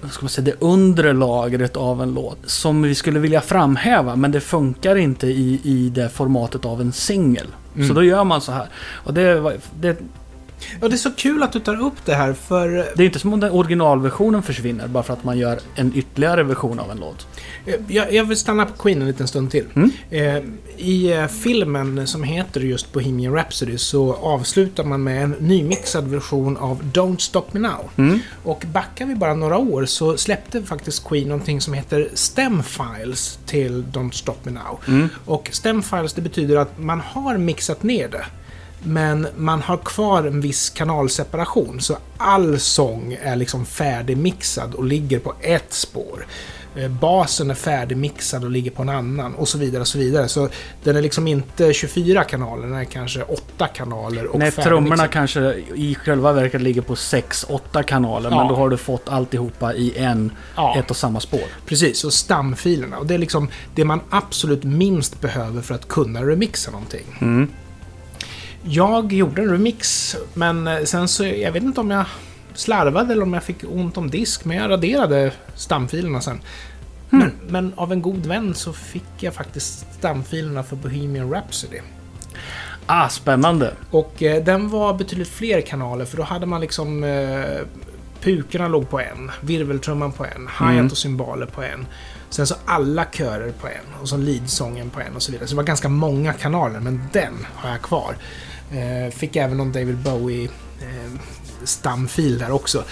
vad 0.00 0.12
ska 0.12 0.22
man 0.22 0.30
säga, 0.30 0.44
det 0.44 0.64
undre 0.66 1.12
lagret 1.12 1.76
av 1.76 2.02
en 2.02 2.14
låt 2.14 2.38
som 2.44 2.82
vi 2.82 2.94
skulle 2.94 3.18
vilja 3.18 3.40
framhäva 3.40 4.16
men 4.16 4.32
det 4.32 4.40
funkar 4.40 4.96
inte 4.96 5.26
i, 5.26 5.60
i 5.64 5.88
det 5.88 6.08
formatet 6.08 6.64
av 6.64 6.80
en 6.80 6.92
singel. 6.92 7.46
Mm. 7.74 7.88
Så 7.88 7.94
då 7.94 8.04
gör 8.04 8.24
man 8.24 8.40
så 8.40 8.52
här. 8.52 8.66
Och 8.92 9.14
det, 9.14 9.56
det 9.80 9.98
Ja, 10.80 10.88
det 10.88 10.94
är 10.94 10.96
så 10.98 11.10
kul 11.10 11.42
att 11.42 11.52
du 11.52 11.60
tar 11.60 11.82
upp 11.82 12.04
det 12.04 12.14
här, 12.14 12.32
för 12.32 12.68
Det 12.68 13.02
är 13.02 13.06
inte 13.06 13.18
som 13.18 13.32
om 13.32 13.40
den 13.40 13.50
originalversionen 13.52 14.42
försvinner 14.42 14.88
bara 14.88 15.02
för 15.02 15.12
att 15.12 15.24
man 15.24 15.38
gör 15.38 15.58
en 15.74 15.92
ytterligare 15.94 16.42
version 16.42 16.78
av 16.78 16.90
en 16.90 16.96
låt. 16.98 17.26
eh, 17.66 17.74
jag, 17.88 18.12
jag 18.12 18.24
vill 18.24 18.36
stanna 18.36 18.66
på 18.66 18.72
Queen 18.82 19.00
en 19.02 19.08
liten 19.08 19.28
stund 19.28 19.50
till. 19.50 19.64
Mm. 19.74 19.90
Eh, 20.10 20.42
I 20.76 21.12
eh, 21.12 21.26
filmen 21.26 22.06
som 22.06 22.22
heter 22.22 22.60
just 22.60 22.92
Bohemian 22.92 23.34
Rhapsody 23.34 23.78
så 23.78 24.14
avslutar 24.14 24.84
man 24.84 25.02
med 25.02 25.22
en 25.24 25.34
nymixad 25.38 26.08
version 26.08 26.56
av 26.56 26.82
Don't 26.82 27.18
Stop 27.18 27.44
Me 27.52 27.60
Now. 27.60 27.90
Mm. 27.96 28.18
Och 28.44 28.64
backar 28.72 29.06
vi 29.06 29.14
bara 29.14 29.34
några 29.34 29.58
år 29.58 29.84
så 29.84 30.16
släppte 30.16 30.62
faktiskt 30.62 31.04
Queen 31.08 31.28
någonting 31.28 31.60
som 31.60 31.74
heter 31.74 32.08
Stem 32.14 32.62
Files 32.62 33.38
till 33.46 33.84
Don't 33.92 34.10
Stop 34.12 34.36
Me 34.42 34.50
Now. 34.52 34.80
Mm. 34.88 35.08
Och 35.24 35.48
Stem 35.52 35.82
Files 35.82 36.12
det 36.12 36.22
betyder 36.22 36.56
att 36.56 36.78
man 36.78 37.00
har 37.00 37.38
mixat 37.38 37.82
ner 37.82 38.08
det. 38.08 38.24
Men 38.82 39.26
man 39.36 39.62
har 39.62 39.76
kvar 39.76 40.24
en 40.24 40.40
viss 40.40 40.70
kanalseparation. 40.70 41.80
Så 41.80 41.96
all 42.16 42.58
sång 42.58 43.18
är 43.22 43.36
liksom 43.36 43.66
färdigmixad 43.66 44.74
och 44.74 44.84
ligger 44.84 45.18
på 45.18 45.34
ett 45.40 45.72
spår. 45.72 46.26
Eh, 46.76 46.88
Basen 46.88 47.50
är 47.50 47.54
färdigmixad 47.54 48.44
och 48.44 48.50
ligger 48.50 48.70
på 48.70 48.82
en 48.82 48.88
annan 48.88 49.34
och 49.34 49.48
så 49.48 49.58
vidare 49.58 49.80
och 49.80 49.88
så 49.88 49.98
vidare. 49.98 50.28
Så 50.28 50.48
den 50.84 50.96
är 50.96 51.02
liksom 51.02 51.26
inte 51.28 51.72
24 51.72 52.24
kanaler, 52.24 52.62
den 52.66 52.76
är 52.76 52.84
kanske 52.84 53.22
8 53.22 53.66
kanaler 53.68 54.26
och 54.26 54.38
Nej, 54.38 54.50
trummorna 54.50 55.08
kanske 55.08 55.40
i 55.74 55.94
själva 56.04 56.32
verket 56.32 56.60
ligger 56.62 56.82
på 56.82 56.94
6-8 56.94 57.82
kanaler, 57.82 58.30
Ja. 58.30 58.36
men 58.38 58.48
då 58.48 58.54
har 58.54 58.68
du 58.68 58.76
fått 58.76 59.08
alltihopa 59.08 59.74
i 59.74 59.98
en, 59.98 60.32
Ja. 60.56 60.78
ett 60.78 60.90
och 60.90 60.96
samma 60.96 61.20
spår. 61.20 61.42
Precis, 61.66 62.04
och 62.04 62.12
stamfilerna. 62.12 62.98
Och 62.98 63.06
det 63.06 63.14
är 63.14 63.18
liksom 63.18 63.48
det 63.74 63.84
man 63.84 64.00
absolut 64.10 64.64
minst 64.64 65.20
behöver 65.20 65.62
för 65.62 65.74
att 65.74 65.88
kunna 65.88 66.22
remixa 66.22 66.70
någonting. 66.70 67.04
Mm. 67.20 67.48
Jag 68.64 69.12
gjorde 69.12 69.42
en 69.42 69.50
remix, 69.50 70.16
men 70.34 70.66
eh, 70.66 70.84
sen 70.84 71.08
så, 71.08 71.24
jag 71.24 71.52
vet 71.52 71.62
inte 71.62 71.80
om 71.80 71.90
jag 71.90 72.04
slarvade 72.54 73.12
eller 73.12 73.22
om 73.22 73.34
jag 73.34 73.42
fick 73.42 73.64
ont 73.68 73.96
om 73.96 74.10
disk, 74.10 74.44
men 74.44 74.56
jag 74.56 74.70
raderade 74.70 75.32
stamfilerna 75.54 76.20
sen. 76.20 76.40
Hmm. 77.10 77.20
Men, 77.20 77.32
men 77.48 77.72
av 77.76 77.92
en 77.92 78.02
god 78.02 78.26
vän 78.26 78.54
så 78.54 78.72
fick 78.72 79.04
jag 79.18 79.34
faktiskt 79.34 79.86
stamfilerna 79.98 80.62
för 80.62 80.76
Bohemian 80.76 81.30
Rhapsody. 81.32 81.80
Ah, 82.86 83.08
spännande. 83.08 83.74
Och 83.90 84.22
eh, 84.22 84.44
den 84.44 84.68
var 84.68 84.94
betydligt 84.94 85.28
fler 85.28 85.60
kanaler, 85.60 86.04
för 86.04 86.16
då 86.16 86.22
hade 86.22 86.46
man 86.46 86.60
liksom... 86.60 87.04
Eh, 87.04 87.66
pukorna 88.22 88.68
låg 88.68 88.90
på 88.90 89.00
en, 89.00 89.30
virveltrumman 89.40 90.12
på 90.12 90.24
en, 90.24 90.48
hi-hat 90.58 90.72
Mm. 90.72 90.86
och 90.86 90.98
cymbaler 90.98 91.46
på 91.46 91.62
en. 91.62 91.86
Sen 92.30 92.46
så 92.46 92.54
alla 92.64 93.04
körer 93.04 93.52
på 93.52 93.66
en 93.66 94.00
och 94.00 94.08
så 94.08 94.16
leadsången 94.16 94.90
på 94.90 95.00
en 95.00 95.16
och 95.16 95.22
så 95.22 95.32
vidare. 95.32 95.48
Så 95.48 95.54
det 95.54 95.56
var 95.56 95.64
ganska 95.64 95.88
många 95.88 96.32
kanaler, 96.32 96.80
men 96.80 97.00
den 97.12 97.46
har 97.54 97.70
jag 97.70 97.82
kvar. 97.82 98.16
Eh, 98.72 99.10
fick 99.10 99.36
även 99.36 99.56
någon 99.56 99.72
David 99.72 99.96
Bowie 99.98 100.44
eh, 100.80 101.20
stamfil 101.64 102.38
där 102.38 102.50
också. 102.50 102.84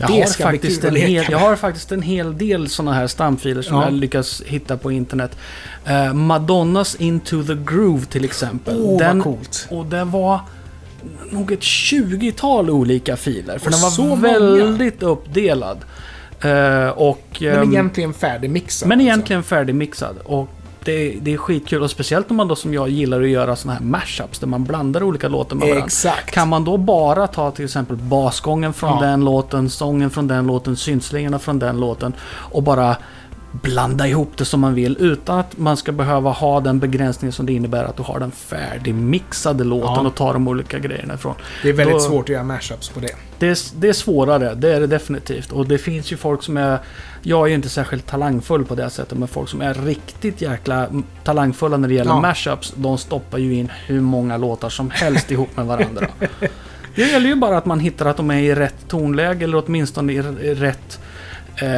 Jag 0.00 0.08
Det 0.10 0.20
har, 0.20 0.26
ska 0.26 0.48
bli 0.48 0.58
faktiskt 0.58 0.84
en 0.84 0.96
hel, 0.96 1.26
jag 1.30 1.38
har 1.38 1.56
faktiskt 1.56 1.92
en 1.92 2.02
hel 2.02 2.38
del 2.38 2.68
sådana 2.68 2.92
här 2.92 3.06
stamfiler 3.06 3.62
som 3.62 3.76
Ja. 3.76 3.84
jag 3.84 3.92
lyckas 3.92 4.42
hitta 4.46 4.76
på 4.76 4.92
internet. 4.92 5.36
Eh, 5.84 6.12
Madonnas 6.14 6.94
Into 6.94 7.42
the 7.44 7.54
Groove 7.54 8.04
till 8.06 8.24
exempel. 8.24 8.76
Åh, 8.80 8.98
den, 8.98 9.16
vad 9.18 9.24
coolt. 9.24 9.66
Och 9.70 9.86
det 9.86 10.04
var 10.04 10.40
nog 11.30 11.52
ett 11.52 11.60
20-tal 11.60 12.70
olika 12.70 13.16
filer. 13.16 13.58
För 13.58 13.66
Och 13.66 13.72
den 13.72 13.80
var 13.80 13.90
så 13.90 14.02
många. 14.02 14.20
väldigt 14.22 15.02
uppdelad. 15.02 15.78
Eh, 16.40 16.88
och, 16.88 17.36
Men 17.40 17.52
ehm, 17.62 17.72
egentligen 17.72 18.14
färdigmixad. 18.14 18.88
men 18.88 18.98
alltså. 18.98 19.06
egentligen 19.08 19.42
färdigmixad. 19.42 20.16
Och 20.24 20.48
det, 20.84 21.18
det 21.20 21.32
är 21.32 21.36
skitkul. 21.36 21.82
Och 21.82 21.90
speciellt 21.90 22.30
om 22.30 22.36
man 22.36 22.48
då 22.48 22.56
som 22.56 22.74
jag 22.74 22.88
gillar 22.88 23.22
att 23.22 23.28
göra 23.28 23.56
såna 23.56 23.74
här 23.74 23.80
mashups 23.80 24.38
där 24.38 24.46
man 24.46 24.64
blandar 24.64 25.02
olika 25.02 25.28
låtar 25.28 25.56
med 25.56 25.68
varandra. 25.68 25.86
Exakt. 25.86 26.30
Kan 26.30 26.48
man 26.48 26.64
då 26.64 26.76
bara 26.76 27.26
ta 27.26 27.50
till 27.50 27.64
exempel 27.64 27.96
basgången 27.96 28.72
från 28.72 28.90
Ja. 29.00 29.06
den 29.06 29.24
låten, 29.24 29.70
sången 29.70 30.10
från 30.10 30.28
den 30.28 30.46
låten, 30.46 30.76
synslingorna 30.76 31.38
från 31.38 31.58
den 31.58 31.80
låten 31.80 32.12
och 32.32 32.62
bara 32.62 32.96
blanda 33.52 34.06
ihop 34.08 34.32
det 34.36 34.44
som 34.44 34.60
man 34.60 34.74
vill 34.74 34.96
utan 35.00 35.38
att 35.38 35.58
man 35.58 35.76
ska 35.76 35.92
behöva 35.92 36.30
ha 36.30 36.60
den 36.60 36.78
begränsningen 36.78 37.32
som 37.32 37.46
det 37.46 37.52
innebär 37.52 37.84
att 37.84 37.96
du 37.96 38.02
har 38.02 38.20
den 38.20 38.30
färdigmixade 38.30 39.64
låten 39.64 39.90
Ja. 39.94 40.00
och 40.08 40.14
tar 40.14 40.32
de 40.32 40.48
olika 40.48 40.78
grejerna 40.78 41.14
ifrån. 41.14 41.34
Det 41.62 41.68
är 41.68 41.72
väldigt 41.72 41.96
Då- 41.96 42.00
svårt 42.00 42.24
att 42.24 42.28
göra 42.28 42.42
mashups 42.44 42.88
på 42.88 43.00
det. 43.00 43.14
Det 43.38 43.48
är, 43.48 43.58
det 43.80 43.88
är 43.88 43.92
svårare, 43.92 44.54
det 44.54 44.74
är 44.74 44.80
det 44.80 44.86
definitivt. 44.86 45.52
Och 45.52 45.66
det 45.66 45.78
finns 45.78 46.12
ju 46.12 46.16
folk 46.16 46.42
som 46.42 46.56
är... 46.56 46.78
Jag 47.22 47.42
är 47.44 47.48
ju 47.48 47.54
inte 47.54 47.68
särskilt 47.68 48.06
talangfull 48.06 48.64
på 48.64 48.74
det 48.74 48.90
sättet, 48.90 49.18
men 49.18 49.28
folk 49.28 49.48
som 49.48 49.60
är 49.60 49.74
riktigt 49.74 50.40
jäkla 50.42 50.88
talangfulla 51.24 51.76
när 51.76 51.88
det 51.88 51.94
gäller 51.94 52.10
Ja. 52.10 52.20
mashups, 52.20 52.72
de 52.76 52.98
stoppar 52.98 53.38
ju 53.38 53.54
in 53.54 53.72
hur 53.86 54.00
många 54.00 54.36
låtar 54.36 54.68
som 54.68 54.90
helst 54.90 55.30
ihop 55.30 55.56
med 55.56 55.66
varandra. 55.66 56.06
Det 56.94 57.02
gäller 57.10 57.26
ju 57.28 57.34
bara 57.34 57.56
att 57.58 57.66
man 57.66 57.80
hittar 57.80 58.06
att 58.06 58.16
de 58.16 58.30
är 58.30 58.38
i 58.38 58.54
rätt 58.54 58.88
tonläge, 58.88 59.44
eller 59.44 59.62
åtminstone 59.66 60.12
i 60.12 60.22
rätt... 60.54 61.00
Eh, 61.56 61.68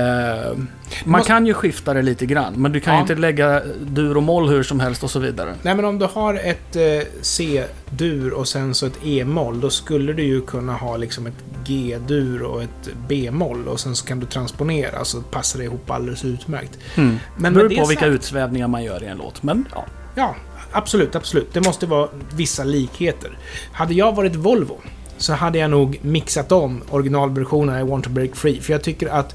man 0.56 0.66
måste- 1.04 1.26
kan 1.28 1.46
ju 1.46 1.54
skifta 1.54 1.94
det 1.94 2.02
lite 2.02 2.26
grann, 2.26 2.54
men 2.56 2.72
du 2.72 2.80
kan 2.80 2.92
Ja. 2.94 2.98
ju 2.98 3.02
inte 3.02 3.14
lägga 3.14 3.62
dur 3.82 4.16
och 4.16 4.22
moll 4.22 4.48
hur 4.48 4.62
som 4.62 4.80
helst 4.80 5.04
och 5.04 5.10
så 5.10 5.18
vidare. 5.18 5.54
Nej, 5.62 5.74
men 5.74 5.84
om 5.84 5.98
du 5.98 6.06
har 6.06 6.34
ett 6.34 6.76
eh, 6.76 6.82
C-dur 7.20 8.32
och 8.32 8.48
sen 8.48 8.74
så 8.74 8.86
ett 8.86 8.98
E-moll, 9.04 9.60
då 9.60 9.70
skulle 9.70 10.12
du 10.12 10.22
ju 10.22 10.40
kunna 10.40 10.72
ha 10.72 10.96
liksom 10.96 11.26
ett 11.26 11.44
G-dur 11.66 12.42
och 12.42 12.62
ett 12.62 12.88
B-moll 13.08 13.68
och 13.68 13.80
sen 13.80 13.96
så 13.96 14.06
kan 14.06 14.20
du 14.20 14.26
transponera 14.26 15.04
så 15.04 15.20
passar 15.22 15.58
det 15.58 15.64
ihop 15.64 15.90
alldeles 15.90 16.24
utmärkt. 16.24 16.78
Mm. 16.94 17.18
Men 17.36 17.52
Det 17.52 17.58
beror 17.58 17.68
på 17.68 17.74
det 17.82 17.88
vilka 17.88 18.00
sagt- 18.04 18.14
utsvävningar 18.14 18.68
man 18.68 18.84
gör 18.84 19.02
i 19.02 19.06
en 19.06 19.18
låt, 19.18 19.42
men 19.42 19.64
ja. 19.74 19.84
Ja, 20.14 20.34
absolut, 20.72 21.14
absolut. 21.16 21.52
Det 21.52 21.60
måste 21.66 21.86
vara 21.86 22.08
vissa 22.36 22.64
likheter. 22.64 23.38
Hade 23.72 23.94
jag 23.94 24.14
varit 24.16 24.34
Volvo 24.36 24.80
så 25.16 25.32
hade 25.32 25.58
jag 25.58 25.70
nog 25.70 25.98
mixat 26.02 26.52
om 26.52 26.82
originalversionen 26.90 27.80
I 27.80 27.90
Want 27.90 28.04
to 28.04 28.10
Break 28.10 28.36
Free. 28.36 28.60
För 28.60 28.72
jag 28.72 28.82
tycker 28.82 29.08
att 29.08 29.34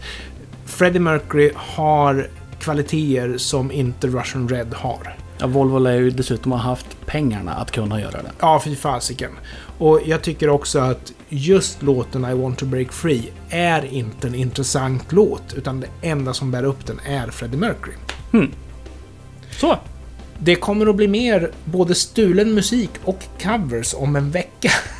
Freddie 0.66 1.00
Mercury 1.00 1.52
har 1.56 2.28
kvaliteter 2.60 3.38
som 3.38 3.72
inte 3.72 4.08
Russian 4.08 4.50
Red 4.50 4.74
har. 4.74 5.16
Ja, 5.38 5.48
Volvo 5.48 5.80
lär 5.80 5.94
ju 5.94 6.10
dessutom 6.10 6.52
ha 6.52 6.60
haft 6.60 7.06
pengarna 7.06 7.54
att 7.54 7.72
kunna 7.72 8.02
göra 8.02 8.12
det. 8.12 8.32
Ja, 8.40 8.62
fy 8.66 8.76
fasiken. 8.76 9.32
Och 9.78 10.00
jag 10.06 10.22
tycker 10.22 10.50
också 10.50 10.80
att 10.80 11.14
just 11.30 11.82
låten 11.82 12.26
I 12.26 12.34
Want 12.34 12.58
to 12.58 12.66
Break 12.66 12.92
Free 12.94 13.32
är 13.50 13.86
inte 13.86 14.28
en 14.28 14.36
intressant 14.36 15.12
låt, 15.12 15.54
utan 15.54 15.80
det 15.80 15.88
enda 16.02 16.34
som 16.34 16.52
bär 16.52 16.64
upp 16.64 16.86
den 16.86 17.00
är 17.06 17.28
Freddie 17.28 17.58
Mercury. 17.58 17.96
Så, 19.52 19.78
Det 20.40 20.56
kommer 20.56 20.88
att 20.88 20.96
bli 20.96 21.08
mer 21.08 21.52
både 21.66 21.96
stulen 21.96 22.54
musik 22.54 22.90
och 23.04 23.24
covers 23.44 23.94
om 23.98 24.16
en 24.16 24.32
vecka. 24.32 24.72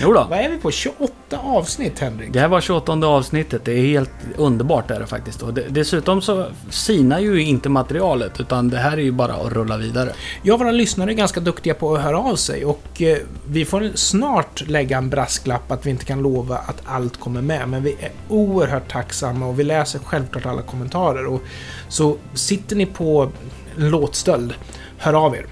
jo 0.00 0.12
då. 0.12 0.26
Vad 0.30 0.38
är 0.38 0.48
vi 0.48 0.58
på? 0.58 0.70
28 0.70 1.38
avsnitt, 1.38 1.98
Henrik? 1.98 2.32
Det 2.32 2.40
här 2.40 2.48
var 2.48 2.60
28 2.60 2.92
avsnittet. 2.92 3.64
Det 3.64 3.72
är 3.72 3.82
helt 3.82 4.10
underbart 4.36 4.90
är 4.90 5.00
det 5.00 5.06
faktiskt. 5.06 5.42
Och 5.42 5.54
dessutom 5.54 6.22
så 6.22 6.46
sinar 6.70 7.18
ju 7.18 7.42
inte 7.42 7.68
materialet 7.68 8.40
utan 8.40 8.68
det 8.68 8.78
här 8.78 8.92
är 8.92 9.02
ju 9.02 9.12
bara 9.12 9.32
att 9.32 9.52
rulla 9.52 9.76
vidare. 9.76 10.12
Jag 10.42 10.54
och 10.54 10.60
våra 10.60 10.70
lyssnare 10.70 11.12
är 11.12 11.14
ganska 11.14 11.40
duktiga 11.40 11.74
på 11.74 11.94
att 11.94 12.02
höra 12.02 12.18
av 12.18 12.36
sig 12.36 12.64
och 12.64 13.02
eh, 13.02 13.18
vi 13.48 13.64
får 13.64 13.90
snart 13.94 14.68
lägga 14.68 14.98
en 14.98 15.10
brasklapp 15.10 15.72
att 15.72 15.86
vi 15.86 15.90
inte 15.90 16.04
kan 16.04 16.22
lova 16.22 16.56
att 16.56 16.82
allt 16.84 17.20
kommer 17.20 17.42
med. 17.42 17.68
Men 17.68 17.82
vi 17.82 17.96
är 18.00 18.10
oerhört 18.28 18.92
tacksamma 18.92 19.46
och 19.46 19.60
vi 19.60 19.64
läser 19.64 19.98
självklart 19.98 20.46
alla 20.46 20.62
kommentarer. 20.62 21.26
Och, 21.26 21.42
så 21.88 22.16
sitter 22.34 22.76
ni 22.76 22.86
på 22.86 23.30
låtstöld, 23.76 24.54
hör 24.98 25.14
av 25.14 25.36
er. 25.36 25.46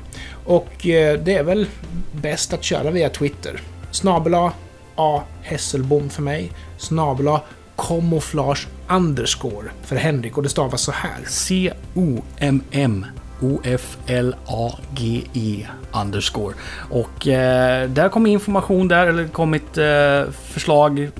Och 0.45 0.87
eh, 0.87 1.19
det 1.19 1.35
är 1.35 1.43
väl 1.43 1.67
bäst 2.13 2.53
att 2.53 2.65
köra 2.65 2.91
via 2.91 3.09
Twitter. 3.09 3.61
Snabela 3.91 4.53
A. 4.97 5.23
Hesselbom 5.43 6.11
för 6.11 6.23
mig. 6.23 6.53
Snabela 6.79 7.41
Camouflage 7.77 8.69
underscore 8.89 9.71
för 9.85 9.97
Henrik 9.97 10.37
och 10.37 10.43
det 10.43 10.49
stavas 10.49 10.83
så 10.83 10.93
här. 10.93 11.19
C-O-M-M 11.27 13.07
O-F-L-A-G-E 13.43 14.47
underscore. 15.93 16.55
Och 16.91 17.29
eh, 17.29 17.89
där 17.89 18.09
kommer 18.09 18.31
information 18.31 18.89
där, 18.89 19.07
eller 19.07 19.29
kommit 19.29 19.79
eh, 19.79 20.25
förslag 20.31 21.11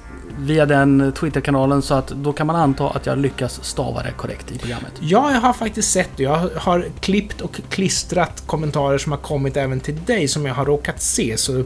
via 0.41 0.67
den 0.67 1.13
Twitter-kanalen 1.13 1.83
så 1.83 1.95
att 1.95 2.09
då 2.09 2.33
kan 2.33 2.47
man 2.47 2.57
anta 2.57 2.89
att 2.89 3.07
jag 3.07 3.19
lyckas 3.19 3.65
stava 3.65 4.03
det 4.03 4.13
korrekt 4.13 4.53
i 4.53 4.59
programmet. 4.59 4.93
Ja, 5.01 5.33
jag 5.33 5.41
har 5.41 5.53
faktiskt 5.53 5.93
sett 5.93 6.11
det. 6.17 6.23
Jag 6.23 6.51
har 6.57 6.87
klippt 7.01 7.41
och 7.41 7.61
klistrat 7.69 8.43
kommentarer 8.47 8.99
som 8.99 9.13
har 9.13 9.19
kommit 9.19 9.57
även 9.57 9.81
till 9.81 10.05
dig 10.05 10.29
som 10.29 10.47
jag 10.47 10.55
har 10.55 10.65
råkat 10.65 11.03
se. 11.03 11.37
Så 11.37 11.65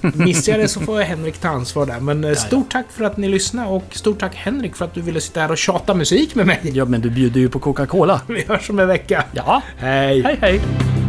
missar 0.00 0.52
jag 0.52 0.60
det 0.60 0.68
så 0.68 0.80
får 0.80 1.00
jag 1.00 1.06
Henrik 1.06 1.38
ta 1.38 1.48
ansvar 1.48 1.86
där. 1.86 2.00
Men 2.00 2.24
eh, 2.24 2.34
stort 2.34 2.72
tack 2.72 2.86
för 2.90 3.04
att 3.04 3.16
ni 3.16 3.28
lyssnade 3.28 3.68
och 3.68 3.84
stort 3.90 4.18
tack 4.18 4.34
Henrik 4.34 4.76
för 4.76 4.84
att 4.84 4.94
du 4.94 5.00
ville 5.00 5.20
sitta 5.20 5.40
här 5.40 5.50
och 5.50 5.58
tjata 5.58 5.94
musik 5.94 6.34
med 6.34 6.46
mig. 6.46 6.60
Ja, 6.62 6.84
men 6.84 7.00
du 7.00 7.10
bjuder 7.10 7.40
ju 7.40 7.48
på 7.48 7.58
Coca-Cola. 7.58 8.20
Vi 8.28 8.44
hörs 8.48 8.70
om 8.70 8.78
en 8.78 8.88
vecka. 8.88 9.24
Ja, 9.32 9.62
Hej! 9.78 10.22
hej 10.22 10.38
hej! 10.40 11.05